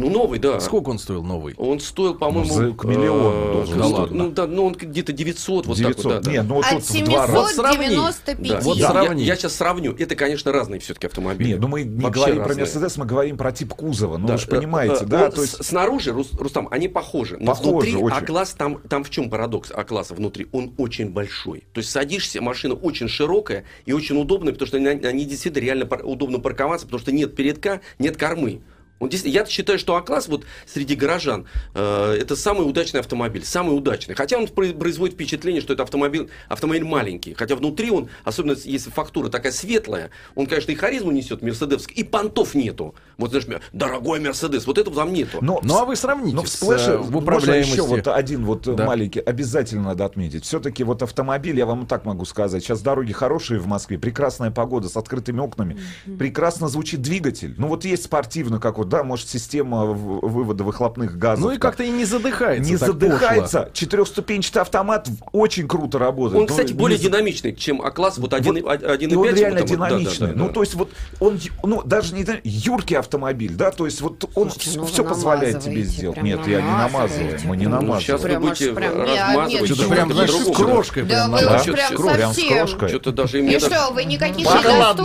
Ну, 0.00 0.10
новый, 0.10 0.38
да. 0.38 0.60
Сколько 0.60 0.90
он 0.90 0.98
стоил 0.98 1.22
новый? 1.22 1.54
Он 1.56 1.80
стоил, 1.80 2.14
по-моему... 2.14 2.48
Ну, 2.48 2.54
за- 2.54 2.72
к 2.72 2.84
миллиону 2.84 3.30
э, 3.30 3.52
должен 3.52 3.78
ну, 3.78 3.84
стоить. 3.88 4.10
ну, 4.10 4.16
Да 4.16 4.22
ладно. 4.22 4.30
да, 4.30 4.46
ну, 4.46 4.64
он 4.66 4.72
где-то 4.74 5.12
900, 5.12 5.66
вот 5.66 5.76
900. 5.76 5.96
так 5.96 6.04
вот, 6.04 6.14
да, 6.14 6.20
да. 6.20 6.30
Не, 6.32 6.42
ну 6.42 6.54
вот 6.54 6.64
От 6.64 6.70
тут 6.72 6.82
в 6.84 7.04
два 7.04 7.26
раза. 7.26 7.32
Вот 7.40 7.50
сравни. 7.50 7.86
795. 7.88 8.48
Да. 8.48 8.60
Вот 8.60 8.76
я, 8.78 8.90
сравни. 8.90 9.24
я, 9.24 9.36
сейчас 9.36 9.54
сравню. 9.54 9.94
Это, 9.98 10.14
конечно, 10.16 10.52
разные 10.52 10.80
все-таки 10.80 11.06
автомобили. 11.06 11.48
Не, 11.48 11.54
ну 11.56 11.68
мы 11.68 11.82
не 11.82 12.02
Вообще 12.02 12.20
говорим 12.20 12.36
про 12.38 12.48
разные. 12.48 12.64
Мерседес, 12.64 12.96
мы 12.96 13.04
говорим 13.06 13.36
про 13.36 13.52
тип 13.52 13.74
кузова. 13.74 14.16
Ну 14.16 14.26
Да, 14.26 14.32
вы 14.34 14.38
же 14.38 14.46
э, 14.46 14.50
понимаете, 14.50 15.04
э, 15.04 15.06
да? 15.06 15.24
вот 15.26 15.34
То 15.34 15.42
есть 15.42 15.64
снаружи, 15.64 16.10
Рус- 16.12 16.38
Рустам, 16.38 16.68
они 16.70 16.88
похожи. 16.88 17.36
Но 17.38 17.46
Похожи 17.46 17.70
внутри 17.70 17.96
очень. 17.96 18.16
А-класс, 18.16 18.54
там, 18.56 18.78
там 18.88 19.04
в 19.04 19.10
чем 19.10 19.30
парадокс 19.30 19.70
А-класса 19.74 20.14
внутри? 20.14 20.46
Он 20.52 20.72
очень 20.78 21.10
большой. 21.10 21.64
То 21.72 21.78
есть 21.78 21.90
садишься, 21.90 22.40
машина 22.40 22.74
очень 22.74 23.08
широкая 23.08 23.64
и 23.84 23.92
очень 23.92 24.20
удобная, 24.20 24.52
потому 24.52 24.66
что 24.66 24.76
они, 24.76 24.86
они 24.88 25.24
действительно 25.24 25.62
реально 25.62 25.86
пар- 25.86 26.04
удобно 26.04 26.38
парковаться, 26.38 26.86
потому 26.86 27.00
что 27.00 27.12
нет 27.12 27.36
передка, 27.36 27.80
нет 27.98 28.16
кормы. 28.16 28.60
Он 29.00 29.08
я 29.24 29.46
считаю, 29.46 29.78
что 29.78 29.96
А-класс 29.96 30.28
вот 30.28 30.44
среди 30.66 30.94
горожан 30.94 31.46
э, 31.74 32.16
это 32.20 32.36
самый 32.36 32.68
удачный 32.68 33.00
автомобиль, 33.00 33.44
самый 33.44 33.76
удачный. 33.76 34.14
Хотя 34.14 34.36
он 34.36 34.46
про- 34.46 34.72
производит 34.74 35.14
впечатление, 35.14 35.62
что 35.62 35.72
это 35.72 35.82
автомобиль, 35.82 36.28
автомобиль 36.48 36.84
маленький. 36.84 37.32
Хотя 37.32 37.56
внутри 37.56 37.90
он, 37.90 38.10
особенно 38.24 38.56
если 38.62 38.90
фактура 38.90 39.30
такая 39.30 39.52
светлая, 39.52 40.10
он, 40.34 40.46
конечно, 40.46 40.70
и 40.70 40.74
харизму 40.74 41.10
несет 41.12 41.40
мерседесский, 41.40 41.94
и 41.96 42.04
понтов 42.04 42.54
нету. 42.54 42.94
Вот 43.16 43.30
знаешь, 43.30 43.46
дорогой 43.72 44.20
Мерседес, 44.20 44.66
вот 44.66 44.76
этого 44.76 44.94
там 44.96 45.12
нету. 45.14 45.38
Но 45.40 45.60
Ну 45.62 45.78
а 45.78 45.86
вы 45.86 45.96
сравните 45.96 46.36
Но 46.36 46.42
в 46.42 46.48
сплэше 46.48 46.98
в 46.98 47.04
можно 47.04 47.18
управляемости. 47.18 47.72
еще 47.72 47.82
вот 47.82 48.06
один 48.06 48.44
вот 48.44 48.68
э, 48.68 48.74
Да. 48.74 48.84
маленький 48.86 49.20
обязательно 49.20 49.82
надо 49.84 50.04
отметить. 50.04 50.44
Все-таки 50.44 50.84
вот 50.84 51.02
автомобиль, 51.02 51.56
я 51.56 51.64
вам 51.64 51.86
так 51.86 52.04
могу 52.04 52.26
сказать, 52.26 52.62
сейчас 52.62 52.82
дороги 52.82 53.12
хорошие 53.12 53.60
в 53.60 53.66
Москве, 53.66 53.98
прекрасная 53.98 54.50
погода 54.50 54.90
с 54.90 54.96
открытыми 54.98 55.40
окнами, 55.40 55.78
прекрасно 56.18 56.68
звучит 56.68 57.00
двигатель. 57.00 57.54
Ну 57.56 57.68
вот 57.68 57.86
есть 57.86 58.04
спортивно, 58.04 58.60
как 58.60 58.76
вот, 58.76 58.89
да, 58.90 59.02
может 59.04 59.28
система 59.28 59.86
вывода 59.86 60.64
выхлопных 60.64 61.16
газов. 61.16 61.44
Ну 61.46 61.52
и 61.52 61.58
как-то 61.58 61.82
и 61.82 61.90
не 61.90 62.04
задыхается. 62.04 62.70
не 62.70 62.76
так 62.76 62.88
задыхается. 62.88 63.70
Четырехступенчатый 63.72 64.62
автомат 64.62 65.08
очень 65.32 65.66
круто 65.68 65.98
работает. 65.98 66.34
Он, 66.36 66.40
Ну, 66.42 66.46
кстати, 66.46 66.72
не 66.72 66.78
более 66.78 66.98
за- 66.98 67.04
динамичный, 67.04 67.54
чем 67.54 67.80
А-класс, 67.80 68.18
вот 68.18 68.32
1.5. 68.34 68.62
Вот, 68.62 68.82
Вот, 68.82 69.02
и 69.02 69.14
он 69.16 69.34
реально 69.34 69.60
вот 69.60 69.68
там 69.68 69.78
вот, 69.78 69.88
да, 69.88 69.94
да, 69.94 69.98
динамичный. 69.98 70.26
да, 70.28 70.32
Ну, 70.36 70.46
да. 70.48 70.52
то 70.52 70.60
есть, 70.60 70.74
вот 70.74 70.90
он, 71.20 71.40
ну, 71.62 71.82
даже 71.82 72.14
не 72.14 72.26
юркий 72.44 72.96
автомобиль, 72.96 73.54
да, 73.54 73.70
то 73.70 73.86
есть, 73.86 74.00
вот 74.00 74.24
он 74.34 74.50
Слушайте, 74.50 74.78
ну 74.80 74.86
все 74.86 75.04
позволяет 75.04 75.60
тебе 75.60 75.82
сделать. 75.82 76.22
Нет, 76.22 76.46
я 76.46 76.60
не 76.60 76.70
намазываю, 76.70 77.38
мы 77.44 77.56
не 77.56 77.64
Ну, 77.66 77.76
намазываем. 77.76 78.00
сейчас 78.02 78.20
вы 78.22 78.28
Прям 78.28 78.42
будете 78.42 78.72
прям, 78.72 79.04
не, 79.04 79.20
размазывать, 79.20 79.66
что-то 79.70 79.88
прям, 79.88 80.12
знаешь, 80.12 80.30
с 80.30 80.46
да. 80.46 80.52
крошкой. 80.52 81.02
Да 81.04 81.28
прям 81.28 81.30
вы 81.30 82.12
прям 82.12 82.34
совсем. 82.34 82.58
крошкой. 82.58 82.88
Что-то 82.88 83.12
даже 83.12 83.40
и 83.40 83.58
что, 83.58 83.90
вы 83.92 84.04
никаких 84.04 84.46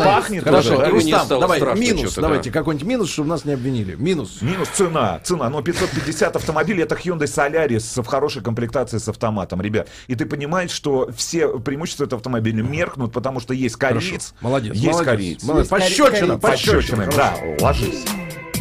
Пахнет, 0.06 0.44
Хорошо, 0.44 0.90
Рустам, 0.90 1.28
давай, 1.28 1.60
минус, 1.76 2.16
давайте, 2.16 2.50
да. 2.50 2.60
какой-нибудь 2.60 2.88
минус, 2.88 3.12
чтобы 3.12 3.30
нас 3.30 3.46
не 3.46 3.54
обвинили. 3.54 3.75
Минус. 3.84 4.42
Минус 4.42 4.70
цена. 4.70 5.20
Цена. 5.24 5.50
Но 5.50 5.62
550 5.62 6.36
автомобилей 6.36 6.84
это 6.84 6.96
Hyundai 6.96 7.26
Solaris 7.26 8.02
в 8.02 8.06
хорошей 8.06 8.42
комплектации 8.42 8.98
с 8.98 9.08
автоматом, 9.08 9.62
ребят. 9.62 9.88
И 10.08 10.16
ты 10.16 10.26
понимаешь, 10.26 10.72
что 10.72 11.10
все 11.16 11.60
преимущества 11.60 12.06
этого 12.06 12.20
автомобиля 12.20 12.64
меркнут, 12.64 13.12
потому 13.12 13.40
что 13.40 13.54
есть 13.54 13.76
кореец. 13.76 14.34
Молодец. 14.42 14.74
Есть 14.74 14.86
молодец, 14.88 15.06
кореец. 15.06 15.44
молодец. 15.44 15.72
Есть 15.72 15.98
Пощечина, 15.98 16.40
пощечина. 16.40 17.10
Да, 17.16 17.36
ложись. 17.60 18.06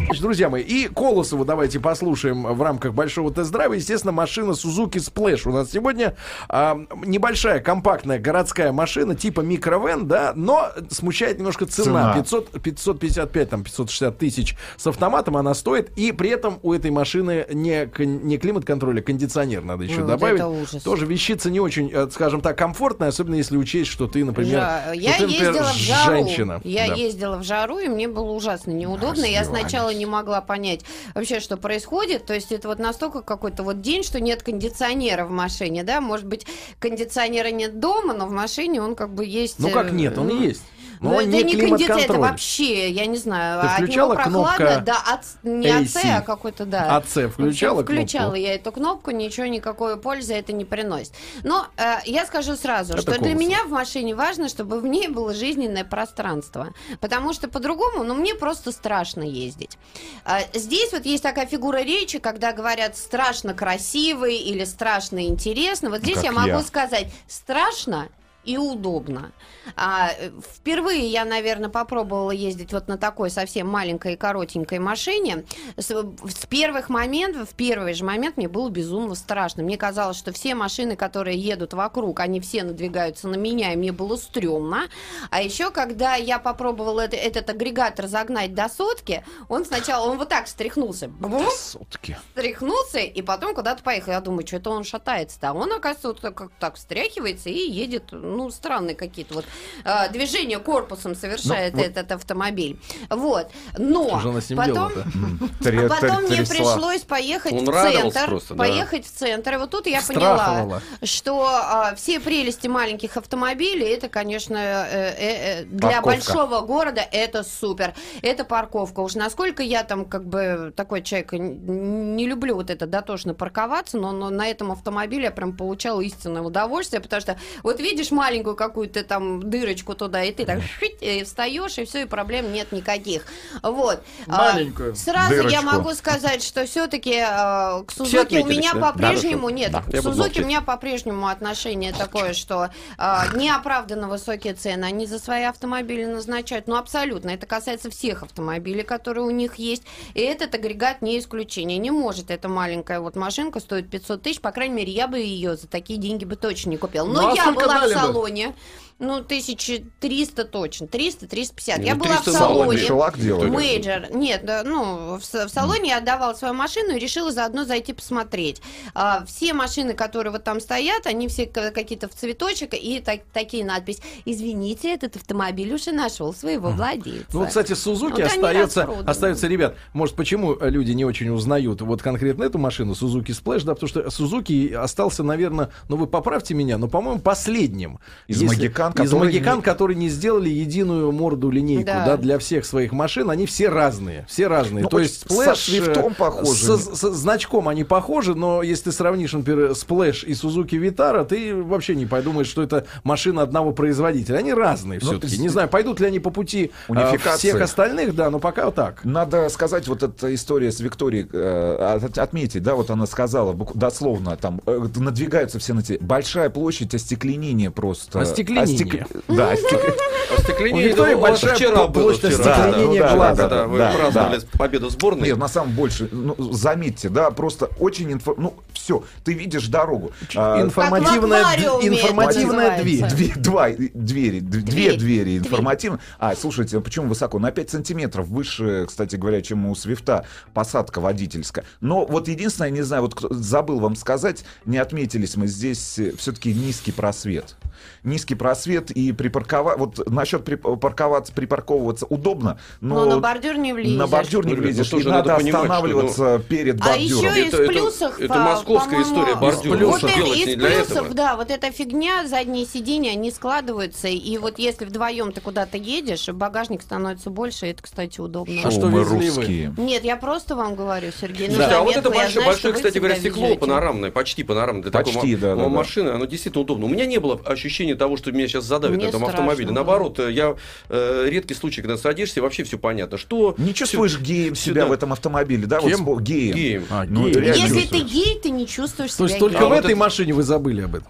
Значит, 0.07 0.23
друзья 0.23 0.51
мои, 0.51 0.63
и 0.63 0.87
Колосову 0.89 1.45
давайте 1.47 1.81
послушаем 1.81 2.43
в 2.43 2.61
рамках 2.63 2.93
большого 2.93 3.33
тест-драйва. 3.33 3.73
Естественно, 3.73 4.13
машина 4.13 4.51
Suzuki 4.51 4.97
Splash 4.97 5.49
у 5.49 5.53
нас 5.53 5.71
сегодня. 5.73 6.15
А, 6.49 6.79
небольшая, 7.07 7.61
компактная 7.61 8.19
городская 8.19 8.71
машина 8.71 9.15
типа 9.15 9.41
микровен, 9.41 10.07
да, 10.07 10.33
но 10.37 10.71
смущает 10.91 11.39
немножко 11.39 11.65
цена. 11.67 12.13
Цена. 12.13 12.15
500, 12.17 12.61
555, 12.63 13.49
там, 13.51 13.65
560 13.65 14.19
тысяч 14.19 14.57
с 14.77 14.87
автоматом 14.87 15.39
она 15.39 15.55
стоит. 15.55 15.91
И 15.97 16.13
при 16.13 16.31
этом 16.31 16.59
у 16.63 16.75
этой 16.75 16.91
машины 16.91 17.47
не, 17.51 17.89
не 18.05 18.37
климат-контроль, 18.37 19.01
а 19.01 19.03
кондиционер 19.03 19.65
надо 19.65 19.85
еще 19.85 20.01
Ну, 20.01 20.07
добавить. 20.07 20.37
это 20.37 20.49
ужас. 20.49 20.83
Тоже 20.83 21.07
вещица 21.07 21.51
не 21.51 21.61
очень, 21.61 21.91
э, 21.93 22.09
скажем 22.13 22.43
так, 22.43 22.59
комфортная, 22.59 23.09
особенно 23.09 23.37
если 23.37 23.57
учесть, 23.57 23.91
что 23.91 24.07
ты, 24.07 24.23
например, 24.25 24.59
Я, 24.59 24.83
что 24.85 24.93
я 24.93 25.13
ты, 25.17 25.23
например, 25.23 25.47
ездила 25.53 25.65
в 25.73 25.77
жару. 25.77 26.13
женщина. 26.15 26.61
Я 26.63 26.89
Да. 26.89 26.95
ездила 26.95 27.37
в 27.39 27.43
жару, 27.43 27.79
и 27.79 27.89
мне 27.89 28.07
было 28.07 28.31
ужасно 28.33 28.71
неудобно. 28.71 29.25
Я 29.25 29.45
сначала 29.45 29.94
не 29.95 30.07
могла 30.07 30.41
понять 30.41 30.83
вообще, 31.15 31.41
что 31.41 31.57
происходит. 31.57 32.27
То 32.27 32.35
есть 32.35 32.53
это 32.53 32.69
вот 32.69 32.79
настолько 32.79 33.23
какой-то 33.23 33.63
вот 33.63 33.81
день, 33.81 34.03
что 34.03 34.21
нет 34.21 34.43
кондиционера 34.43 35.25
в 35.25 35.31
машине, 35.31 35.83
да? 35.85 36.01
Может 36.01 36.27
быть, 36.27 36.47
кондиционера 36.79 37.49
нет 37.49 37.81
дома, 37.81 38.15
но 38.15 38.27
в 38.27 38.33
машине 38.33 38.83
он 38.83 38.95
как 38.95 39.15
бы 39.15 39.25
есть. 39.25 39.59
Ну 39.59 39.71
как 39.71 39.89
э, 39.89 39.91
нет, 39.91 40.19
он 40.19 40.29
и 40.29 40.47
есть. 40.47 40.63
Но 41.05 41.11
Ну, 41.11 41.17
он 41.17 41.23
это 41.25 41.31
не 41.37 41.43
не 41.45 41.57
кондиционер, 41.57 42.05
это 42.11 42.19
вообще, 42.19 42.91
я 42.91 43.05
не 43.07 43.19
знаю. 43.19 43.61
Ты 43.61 43.67
от 43.67 43.73
него 43.79 43.87
включала 43.87 44.15
прохладно, 44.15 44.57
кнопка 44.57 44.83
да, 44.85 44.97
от, 45.07 45.21
не 45.43 45.67
AC? 45.69 46.01
а 46.17 46.21
какой-то, 46.23 46.65
да. 46.65 46.97
АЦ 46.97 47.31
включала 47.31 47.81
общем, 47.81 47.95
Включала 47.95 48.31
кнопку? 48.31 48.41
я 48.41 48.55
эту 48.55 48.73
кнопку, 48.73 49.11
ничего, 49.11 49.47
никакой 49.47 49.97
пользы 49.99 50.33
это 50.35 50.53
не 50.53 50.65
приносит. 50.65 51.13
Но 51.43 51.67
э, 51.77 51.97
я 52.07 52.25
скажу 52.25 52.57
сразу, 52.57 52.95
Это 52.95 53.03
что 53.03 53.11
для 53.13 53.19
Колосов. 53.35 53.41
меня 53.41 53.65
в 53.65 53.71
машине 53.71 54.15
важно, 54.15 54.49
чтобы 54.49 54.81
в 54.81 54.87
ней 54.87 55.09
было 55.09 55.35
жизненное 55.35 55.85
пространство. 55.85 56.73
Потому 57.01 57.35
что 57.35 57.49
по-другому, 57.49 58.03
ну, 58.03 58.15
мне 58.15 58.35
просто 58.35 58.73
страшно 58.73 59.23
ездить. 59.23 59.77
А, 60.25 60.41
здесь 60.55 60.91
вот 60.93 61.05
есть 61.05 61.23
такая 61.23 61.47
фигура 61.47 61.79
речи, 61.83 62.19
когда 62.19 62.53
говорят 62.53 62.97
страшно 62.97 63.53
красивый 63.53 64.37
или 64.39 64.65
страшно 64.65 65.27
интересно. 65.27 65.91
Вот 65.91 66.01
здесь 66.01 66.15
как 66.17 66.25
я 66.25 66.33
могу 66.33 66.49
я. 66.49 66.63
сказать 66.63 67.09
страшно 67.29 68.09
и 68.45 68.57
удобно. 68.57 69.33
А, 69.77 70.11
э, 70.19 70.31
впервые 70.55 71.07
я, 71.09 71.25
наверное, 71.25 71.71
попробовала 71.71 72.31
ездить 72.31 72.73
вот 72.73 72.89
на 72.89 72.99
такой 72.99 73.31
совсем 73.31 73.69
маленькой 73.69 74.15
и 74.15 74.17
коротенькой 74.17 74.79
машине. 74.79 75.45
С, 75.77 75.91
с 75.91 76.47
первых 76.47 76.89
моментов, 76.89 77.51
в 77.51 77.55
первый 77.55 77.95
же 77.95 78.05
момент 78.05 78.37
мне 78.37 78.49
было 78.49 78.69
безумно 78.69 79.15
страшно. 79.15 79.63
Мне 79.63 79.77
казалось, 79.77 80.17
что 80.17 80.33
все 80.33 80.55
машины, 80.55 80.97
которые 80.97 81.39
едут 81.39 81.73
вокруг, 81.75 82.21
они 82.21 82.41
все 82.41 82.63
надвигаются 82.65 83.29
на 83.29 83.37
меня, 83.37 83.73
и 83.73 83.77
мне 83.77 83.93
было 83.93 84.17
стрёмно. 84.17 84.89
А 85.31 85.43
еще, 85.43 85.71
когда 85.71 86.15
я 86.17 86.39
попробовала 86.39 87.01
это- 87.01 87.17
этот 87.17 87.51
агрегат 87.51 87.99
разогнать 88.01 88.55
до 88.55 88.69
сотки, 88.69 89.25
он 89.49 89.65
сначала, 89.65 90.11
он 90.11 90.19
вот 90.19 90.29
так 90.29 90.47
встряхнулся. 90.47 91.09
Бум! 91.09 91.47
Сотки. 91.51 92.17
встряхнулся 92.31 92.99
и 92.99 93.23
потом 93.23 93.55
куда-то 93.55 93.83
поехал. 93.83 94.13
Я 94.13 94.21
думаю, 94.21 94.47
что 94.47 94.57
это 94.57 94.71
он 94.71 94.85
шатается-то. 94.85 95.51
А 95.51 95.53
он, 95.53 95.73
оказывается, 95.73 96.09
вот 96.09 96.35
как 96.35 96.51
так 96.59 96.77
встряхивается 96.77 97.49
и 97.49 97.71
едет, 97.71 98.13
ну, 98.37 98.51
странные 98.51 98.95
какие-то 98.95 99.35
вот 99.35 99.45
э, 99.85 100.11
движения 100.11 100.59
корпусом 100.59 101.15
совершает 101.15 101.75
Ну, 101.75 101.81
вот- 101.81 101.87
этот 101.87 102.13
автомобиль. 102.13 102.79
Вот. 103.11 103.51
Но 103.79 104.21
потом... 104.57 104.93
А 104.97 105.89
потом 105.89 106.25
мне 106.25 106.43
пришлось 106.43 107.03
поехать 107.03 107.53
Он 107.53 107.65
в 107.65 107.73
центр, 107.73 108.27
просто, 108.27 108.55
да. 108.55 108.59
поехать 108.59 109.07
в 109.07 109.11
центр. 109.11 109.55
И 109.55 109.57
вот 109.57 109.71
тут 109.71 109.87
я 109.87 110.03
поняла, 110.03 110.81
что 111.03 111.47
а, 111.47 111.95
все 111.95 112.21
прелести 112.21 112.69
маленьких 112.69 113.17
автомобилей, 113.17 113.87
это, 113.87 114.09
конечно, 114.09 114.57
э, 114.57 115.15
э, 115.17 115.61
э, 115.61 115.65
для 115.65 116.01
Парковка. 116.01 116.07
большого 116.07 116.61
города 116.61 117.01
это 117.01 117.43
супер. 117.43 117.95
Это 118.23 118.45
парковка. 118.45 119.01
Уж 119.01 119.15
насколько 119.15 119.63
я 119.63 119.85
там 119.85 120.05
как 120.05 120.25
бы 120.27 120.73
такой 120.77 121.03
человек 121.03 121.33
не 121.33 122.27
люблю 122.27 122.55
вот 122.57 122.71
это 122.71 122.87
дотошно 122.87 123.35
парковаться, 123.35 123.99
но, 123.99 124.13
но 124.13 124.31
на 124.31 124.47
этом 124.47 124.73
автомобиле 124.73 125.25
я 125.25 125.31
прям 125.31 125.57
получала 125.57 126.01
истинное 126.01 126.43
удовольствие, 126.43 127.01
потому 127.01 127.21
что 127.21 127.39
вот 127.63 127.81
видишь 127.81 128.11
маленькую 128.25 128.57
какую-то 128.57 129.05
там 129.05 129.43
дырочку 129.51 129.95
туда, 129.95 130.23
и 130.25 130.33
ты 130.33 130.47
так 130.47 130.61
шить, 130.63 130.97
и 131.03 131.23
встаешь, 131.25 131.77
и 131.79 131.85
все, 131.85 132.03
и 132.03 132.05
проблем 132.07 132.53
нет 132.53 132.73
никаких. 132.73 133.25
Вот. 133.63 134.01
А, 134.27 134.53
Маленькую 134.55 134.97
Сразу 134.97 135.35
я 135.35 135.43
дырочку. 135.43 135.65
могу 135.65 135.91
сказать, 135.95 136.43
что 136.43 136.65
все-таки 136.65 137.21
к 137.21 137.85
Все 137.91 138.05
Сузуки 138.05 138.37
у 138.39 138.47
меня 138.47 138.73
да? 138.73 138.81
по-прежнему 138.93 139.49
Да, 139.49 139.55
нет. 139.55 139.73
да, 139.73 139.83
К 139.83 139.93
я 139.93 140.01
Сузуки 140.03 140.41
у 140.41 140.47
меня 140.47 140.63
по-прежнему 140.63 141.29
отношение 141.29 141.93
такое, 141.93 142.33
что 142.33 142.71
а, 142.97 143.27
неоправданно 143.35 144.09
высокие 144.09 144.55
цены 144.55 144.85
они 144.87 145.07
за 145.07 145.19
свои 145.19 145.43
автомобили 145.45 146.05
назначают. 146.07 146.67
Ну, 146.67 146.77
абсолютно. 146.77 147.31
Это 147.31 147.45
касается 147.47 147.91
всех 147.91 148.23
автомобилей, 148.23 148.83
которые 148.85 149.25
у 149.25 149.31
них 149.31 149.57
есть. 149.57 149.83
И 150.15 150.21
этот 150.21 150.55
агрегат 150.55 151.03
не 151.03 151.19
исключение. 151.19 151.77
Не 151.79 151.91
может 151.91 152.31
эта 152.31 152.49
маленькая 152.49 153.01
вот 153.01 153.17
машинка 153.17 153.61
стоит 153.61 153.91
500 153.91 154.23
тысяч. 154.23 154.41
По 154.41 154.51
крайней 154.51 154.75
мере, 154.75 154.93
я 154.93 155.09
бы 155.09 155.19
ее 155.19 155.57
за 155.57 155.67
такие 155.67 155.99
деньги 155.99 156.25
бы 156.25 156.37
точно 156.37 156.71
не 156.71 156.77
купила. 156.79 157.05
Но 157.07 157.23
Ну, 157.23 157.29
а 157.33 157.35
я 157.35 157.43
сколько 157.43 157.67
была 157.67 157.75
в 157.81 157.83
бы? 157.83 157.89
Салоне. 158.15 158.55
Ну, 159.01 159.15
1300 159.17 160.45
точно. 160.45 160.85
300-350. 160.85 161.83
Я 161.83 161.95
Ну, 161.97 162.05
была 162.05 162.15
в 162.19 162.23
300 162.25 162.33
салоне. 162.33 162.79
Шеллак 162.79 163.19
делали. 163.19 163.51
Major. 163.51 164.15
Нет, 164.15 164.45
да, 164.47 164.63
ну, 164.65 165.19
в, 165.19 165.21
в 165.21 165.49
салоне 165.49 165.89
я 165.91 165.99
отдавала 165.99 166.33
свою 166.35 166.55
машину 166.55 166.95
и 166.95 166.99
решила 167.01 167.33
заодно 167.33 167.65
зайти 167.65 167.93
посмотреть. 167.93 168.63
А, 168.95 169.25
все 169.27 169.53
машины, 169.53 169.95
которые 169.95 170.33
вот 170.33 170.45
там 170.45 170.61
стоят, 170.61 171.07
они 171.09 171.27
все 171.27 171.47
какие-то 171.47 172.09
в 172.09 172.15
цветочек 172.15 172.73
и 172.75 173.01
так- 173.01 173.25
такие 173.33 173.65
надписи. 173.65 174.01
Извините, 174.25 174.95
этот 174.95 175.17
автомобиль 175.17 175.75
уже 175.75 175.91
нашел 175.91 176.33
своего 176.33 176.71
владельца. 176.71 177.27
Ну, 177.33 177.41
вот, 177.41 177.49
кстати, 177.49 177.73
Suzuki 177.73 178.23
Вот 178.23 178.31
остается, 178.31 178.89
остается, 179.07 179.49
ребят, 179.49 179.75
может, 179.93 180.15
почему 180.15 180.55
э, 180.55 180.71
люди 180.71 180.93
не 180.93 181.05
очень 181.05 181.31
узнают 181.31 181.81
вот 181.83 182.01
конкретно 182.01 182.45
эту 182.45 182.59
машину, 182.59 182.95
Сузуки 182.95 183.33
Splash, 183.33 183.65
да, 183.65 183.75
потому 183.75 183.89
что 183.89 184.09
Suzuki 184.09 184.73
остался, 184.73 185.25
наверное, 185.25 185.71
ну 185.89 185.97
вы 185.97 186.07
поправьте 186.07 186.55
меня, 186.55 186.79
но, 186.79 186.87
по-моему, 186.87 187.21
последним. 187.21 187.99
Из 188.27 188.43
Магикан, 188.43 188.93
из 188.93 188.97
которые 188.97 189.25
Магикан, 189.27 189.57
не- 189.57 189.63
которые 189.63 189.97
не 189.99 190.09
сделали 190.09 190.49
единую 190.49 191.13
морду 191.13 191.51
линейку, 191.51 191.85
да. 191.87 192.05
Да. 192.07 192.17
для 192.17 192.39
всех 192.39 192.65
своих 192.65 192.93
машин, 192.93 193.31
они 193.31 193.45
все 193.47 193.69
разные, 193.69 194.25
все 194.29 194.47
разные. 194.47 194.83
Ну, 194.85 194.89
То 194.89 194.99
есть 194.99 195.21
со 195.31 195.53
Splash 195.53 195.57
шрифтом 195.57 196.13
э, 196.13 196.15
похожи. 196.15 196.65
со- 196.65 196.97
со 196.97 197.13
значком 197.13 197.69
они 197.69 197.85
похожи, 197.85 198.35
но 198.35 198.63
если 198.63 198.85
ты 198.85 198.93
сравнишь, 198.93 199.33
например, 199.33 199.71
Splash 199.73 200.25
и 200.25 200.35
Сузуки 200.35 200.77
Витара, 200.77 201.25
ты 201.25 201.55
вообще 201.55 201.95
не 201.95 202.07
подумаешь, 202.07 202.47
что 202.49 202.63
это 202.63 202.87
машина 203.05 203.43
одного 203.43 203.73
производителя. 203.73 204.39
Они 204.39 204.55
разные 204.55 205.01
Ну, 205.03 205.11
все-таки. 205.11 205.37
с- 205.37 205.39
Не 205.39 205.49
знаю, 205.49 205.69
пойдут 205.69 206.01
ли 206.01 206.07
они 206.07 206.19
по 206.21 206.31
пути 206.31 206.71
э, 206.89 206.93
Унификации. 206.93 207.49
всех 207.51 207.61
остальных, 207.61 208.15
да, 208.15 208.31
но 208.31 208.39
пока 208.39 208.67
вот 208.67 208.75
так. 208.75 209.05
Надо 209.05 209.49
сказать, 209.51 209.87
вот 209.89 210.03
эта 210.03 210.35
история 210.35 210.73
с 210.73 210.81
Викторией, 210.81 211.29
э, 211.31 211.99
от- 212.03 212.19
отметить, 212.19 212.63
да, 212.63 212.75
вот 212.75 212.91
она 212.91 213.07
сказала, 213.07 213.55
дословно, 213.75 214.37
там, 214.37 214.61
надвигаются 214.97 215.59
все 215.59 215.75
на 215.75 215.83
те. 215.83 215.99
Большая 216.01 216.49
площадь 216.51 216.95
остекленения 216.95 217.71
просто. 217.71 217.94
Остекленение. 218.13 219.07
Остек- 219.07 219.25
Да, 219.29 219.53
остек- 219.55 219.95
Остекление, 220.39 220.85
У 220.85 220.89
Виктории 220.89 221.15
ну, 221.15 221.21
большая 221.21 221.55
вчера 221.55 221.87
было 221.87 222.03
площадь 222.05 222.35
вчера, 222.35 222.55
остекления 222.67 223.01
да. 223.01 223.15
глаза. 223.15 223.43
Когда 223.43 223.67
вы 223.67 223.79
Да, 223.79 223.93
праздновали 223.93 224.39
да. 224.41 224.59
победу 224.59 224.91
сборной. 224.91 225.29
Нет, 225.29 225.37
на 225.39 225.49
самом 225.49 225.73
больше, 225.75 226.09
ну, 226.11 226.35
заметьте, 226.53 227.09
да, 227.09 227.31
просто 227.31 227.67
очень 227.79 228.13
инфо... 228.13 228.35
Ну, 228.37 228.55
все, 228.73 229.05
ты 229.25 229.33
видишь 229.35 229.69
дорогу. 229.69 230.13
А, 230.35 230.61
Информативная, 230.61 231.43
Как 231.43 231.51
в 231.53 231.55
аквариуме 231.65 231.91
д- 231.91 231.97
информативная 231.97 232.83
дверь. 232.83 233.05
Две, 233.11 233.33
два, 233.37 233.69
двери, 233.71 234.41
две 234.41 234.61
Дверь. 234.63 234.99
двери 234.99 235.25
Дверь. 235.25 235.39
информативно. 235.39 236.01
А, 236.19 236.35
слушайте, 236.37 236.79
а 236.79 236.81
почему 236.81 237.09
высоко? 237.09 237.39
На 237.39 237.51
5 237.51 237.71
сантиметров 237.71 238.27
выше, 238.27 238.85
кстати 238.89 239.17
говоря, 239.17 239.41
чем 239.43 239.67
у 239.67 239.75
Свифта 239.75 240.27
посадка 240.53 241.01
водительская. 241.01 241.65
Но 241.81 242.05
вот 242.07 242.29
единственное, 242.29 242.69
я 242.69 242.75
не 242.75 242.83
знаю, 242.83 243.03
вот 243.03 243.15
кто- 243.15 243.33
забыл 243.33 243.79
вам 243.81 243.97
сказать, 243.97 244.45
не 244.67 244.79
отметились 244.79 245.37
мы 245.37 245.47
здесь 245.47 245.99
все-таки 246.19 246.53
низкий 246.53 246.93
просвет. 246.93 247.57
Низкий 248.03 248.35
просвет 248.35 248.91
и 248.91 249.13
припарковать, 249.13 249.79
вот 249.79 250.09
насчет 250.11 250.45
припарковаться, 250.45 251.33
припарковываться 251.33 252.07
удобно, 252.07 252.59
но, 252.81 253.05
Но 253.05 253.17
на 253.17 253.21
бордюр 253.21 253.57
не 253.57 253.73
влезешь. 253.73 253.99
на 253.99 254.07
бордюр 254.07 254.47
не 254.47 254.55
Ну, 254.55 254.63
влезешь, 254.63 254.93
ну, 254.93 254.99
и 254.99 255.05
надо, 255.05 255.17
надо 255.31 255.35
понимать, 255.37 255.65
что, 255.65 255.73
останавливаться 255.75 256.43
перед 256.49 256.81
А 256.81 256.85
бордюром. 256.85 257.25
еще 257.35 257.41
из 257.41 257.49
Это- 257.55 257.63
это- 257.63 257.73
плюсов... 257.73 258.21
это 258.21 258.35
а, 258.35 258.39
московская 258.55 258.91
по-моему, 259.03 259.15
история, 259.21 259.35
бордюр. 259.37 259.77
Вот 259.77 260.03
Нужно 260.03 260.07
это- 260.09 260.21
из 260.35 260.55
плюсов, 260.55 260.91
этого. 260.97 261.15
да, 261.15 261.37
вот 261.37 261.51
эта 261.51 261.71
фигня, 261.73 262.27
задние 262.27 262.67
сиденья, 262.67 263.13
они 263.13 263.31
складываются, 263.31 264.09
и 264.09 264.39
вот 264.39 264.59
если 264.59 264.85
вдвоем 264.85 265.33
ты 265.33 265.41
куда-то 265.41 265.77
едешь, 265.77 266.29
багажник 266.29 266.83
становится 266.83 267.31
больше, 267.31 267.67
и 267.67 267.71
это, 267.71 267.83
кстати, 267.83 268.21
удобно. 268.21 268.55
А 268.65 268.71
что 268.71 268.87
вы? 268.87 269.05
русские. 269.05 269.75
Нет, 269.77 270.05
я 270.05 270.17
просто 270.17 270.57
вам 270.57 270.75
говорю, 270.75 271.11
Сергей. 271.19 271.49
ну, 271.49 271.55
Слушайте, 271.55 271.77
а 271.77 271.83
вот 271.83 271.97
это 271.97 272.11
большое, 272.11 272.47
большое 272.47 272.75
кстати 272.75 272.99
говоря, 272.99 273.17
стекло 273.17 273.45
везете. 273.45 273.61
панорамное, 273.61 274.11
почти 274.11 274.43
панорамное. 274.45 274.83
Для 274.83 274.91
Почти, 274.93 275.15
такой 275.15 275.35
да, 275.37 275.55
да, 275.57 275.63
да. 275.63 275.69
машины, 275.69 276.09
оно 276.11 276.25
действительно 276.27 276.63
удобно. 276.63 276.87
У 276.87 276.89
меня 276.89 277.07
не 277.07 277.19
было 277.19 277.41
ощущения 277.65 277.95
того, 277.95 278.17
что 278.17 278.31
меня 278.33 278.47
сейчас 278.49 278.65
задавит 278.65 278.97
Мне 278.97 279.07
на 279.07 279.09
этом 279.09 279.21
страшно 279.21 279.39
автомобиле. 279.41 279.67
было. 279.69 279.75
Наоборот, 279.75 280.19
э, 280.21 280.31
я 280.33 280.55
э, 280.89 281.27
редкий 281.29 281.55
случай, 281.55 281.81
когда 281.81 281.97
садишься, 281.97 282.43
вообще 282.43 282.65
все 282.65 282.79
понятно. 282.79 283.19
Что 283.19 283.55
Не 283.59 283.75
чувствуешь 283.75 284.19
геем 284.21 284.55
себя 284.55 284.83
сюда. 284.83 284.87
в 284.87 284.93
этом 284.93 285.13
автомобиле, 285.13 285.67
да? 285.67 285.81
Кем? 285.81 286.05
Вот 286.05 286.21
геем. 286.21 286.55
Геем. 286.57 286.85
А, 286.91 287.05
Ну, 287.09 287.27
реально 287.29 287.47
Если 287.47 287.61
чувствуешь. 287.81 287.89
ты 287.89 288.09
гей, 288.09 288.41
ты 288.43 288.51
не 288.51 288.67
чувствуешь 288.67 289.13
Слушай, 289.13 289.33
себя 289.33 289.41
только 289.41 289.57
геем. 289.59 289.67
в 289.67 289.71
вот 289.71 289.79
этой 289.79 289.91
это- 289.93 289.97
машине 289.97 290.33
вы 290.35 290.43
забыли 290.43 290.83
об 290.83 290.95
этом. 290.97 291.09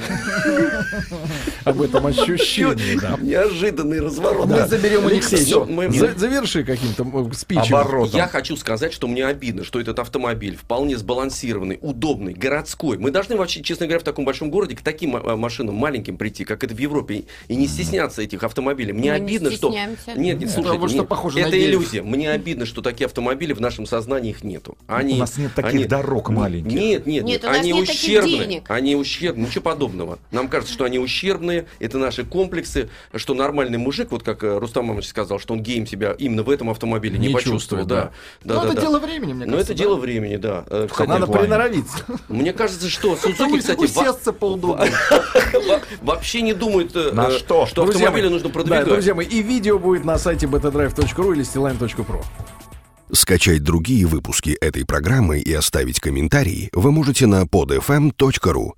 Об 1.64 1.82
этом 1.82 2.06
ощущении, 2.06 2.98
да. 2.98 3.18
неожиданный 3.20 4.00
разворот. 4.00 4.48
Мы 4.48 4.66
заберем 4.66 5.06
Алексея. 5.06 5.40
Заверши 6.16 6.64
каким-то 6.64 7.30
спичем. 7.34 7.76
Оборотом. 7.76 8.16
Я 8.16 8.28
хочу 8.28 8.56
сказать, 8.56 8.92
что 8.92 9.06
мне 9.06 9.26
обидно, 9.26 9.64
что 9.64 9.80
этот 9.80 9.98
автомобиль 9.98 10.56
вполне 10.56 10.96
сбалансированный, 10.96 11.78
удобный, 11.80 12.32
городской. 12.32 12.98
Мы 12.98 13.10
должны 13.10 13.36
вообще, 13.36 13.62
честно 13.62 13.86
говоря, 13.86 14.00
в 14.00 14.04
таком 14.04 14.24
большом 14.24 14.50
городе 14.50 14.76
к 14.76 14.82
таким 14.82 15.16
э, 15.16 15.36
машинам 15.36 15.74
маленьким 15.74 16.16
прийти, 16.16 16.44
как 16.44 16.64
это 16.64 16.74
в 16.74 16.78
Европе, 16.78 17.24
и- 17.48 17.56
не 17.56 17.68
стесняться 17.68 18.22
этих 18.22 18.42
автомобилей. 18.42 18.92
Мне 18.92 19.12
обидно, 19.12 19.50
что... 19.50 19.70
Нет, 19.70 20.16
нет, 20.16 20.50
слушайте, 20.50 21.06
это 21.40 21.64
иллюзия. 21.64 22.02
Мне 22.02 22.30
обидно, 22.30 22.66
что 22.66 22.82
такие 22.82 23.06
автомобили 23.06 23.52
в 23.52 23.60
нашем 23.60 23.86
сознании 23.86 24.30
их 24.30 24.42
нету. 24.44 24.76
Они, 24.86 25.14
У 25.14 25.18
нас 25.18 25.36
нет 25.36 25.54
таких 25.54 25.72
они- 25.72 25.84
дорог 25.84 26.30
маленьких. 26.30 26.72
Нет, 26.72 27.06
нет, 27.06 27.24
Нет, 27.24 27.42
нет. 27.42 27.44
Они 27.44 27.72
денег. 28.50 28.70
Они 28.70 28.96
ущербные. 28.96 29.46
Ничего 29.46 29.62
подобного. 29.62 29.89
Нам 30.30 30.48
кажется, 30.48 30.72
что 30.72 30.84
они 30.84 30.98
ущербные. 30.98 31.66
Это 31.78 31.98
наши 31.98 32.24
комплексы. 32.24 32.88
Что 33.14 33.34
нормальный 33.34 33.78
мужик, 33.78 34.10
вот 34.10 34.22
как 34.22 34.42
э, 34.44 34.58
Рустам 34.58 34.86
Мамович 34.86 35.08
сказал, 35.08 35.38
что 35.38 35.54
он 35.54 35.62
геем 35.62 35.86
себя 35.86 36.12
именно 36.18 36.42
в 36.42 36.50
этом 36.50 36.70
автомобиле 36.70 37.18
не, 37.18 37.28
Не 37.28 37.34
почувствовал. 37.34 37.82
чувствует, 37.82 37.86
Да. 37.86 38.10
Да, 38.44 38.54
Ну, 38.54 38.60
да, 38.60 38.66
это 38.66 38.74
да. 38.76 38.80
дело 38.80 38.98
времени, 38.98 39.32
мне 39.32 39.46
Но 39.46 39.52
кажется. 39.52 39.72
это 39.72 39.78
да? 39.78 39.84
дело 39.88 39.96
времени, 39.96 40.36
да. 40.36 40.64
Э, 40.68 40.88
кстати, 40.90 41.08
Надо 41.08 41.26
приноровиться. 41.26 42.04
Мне 42.28 42.52
кажется, 42.52 42.88
что 42.88 43.16
Сузуки, 43.20 43.58
кстати, 43.58 43.78
усесться 43.80 44.32
поудобнее. 44.32 44.92
во- 45.68 45.80
вообще 46.02 46.42
не 46.42 46.54
думает, 46.54 46.94
э, 46.94 47.12
На 47.12 47.30
что? 47.30 47.66
что 47.66 47.82
автомобили 47.84 48.22
мои, 48.24 48.30
нужно 48.30 48.48
Да, 48.48 48.54
продвигать. 48.54 48.84
друзья 48.86 49.14
мои, 49.14 49.26
и 49.26 49.42
видео 49.42 49.78
будет 49.78 50.04
на 50.04 50.18
сайте 50.18 50.46
betadrive.ru 50.46 51.32
или 51.34 51.42
stline.pro. 51.44 52.22
Скачать 53.12 53.64
другие 53.64 54.06
выпуски 54.06 54.50
этой 54.60 54.84
программы 54.86 55.40
и 55.40 55.52
оставить 55.52 55.98
комментарии 55.98 56.70
вы 56.72 56.92
можете 56.92 57.26
на 57.26 57.42
podfm.ru. 57.42 58.70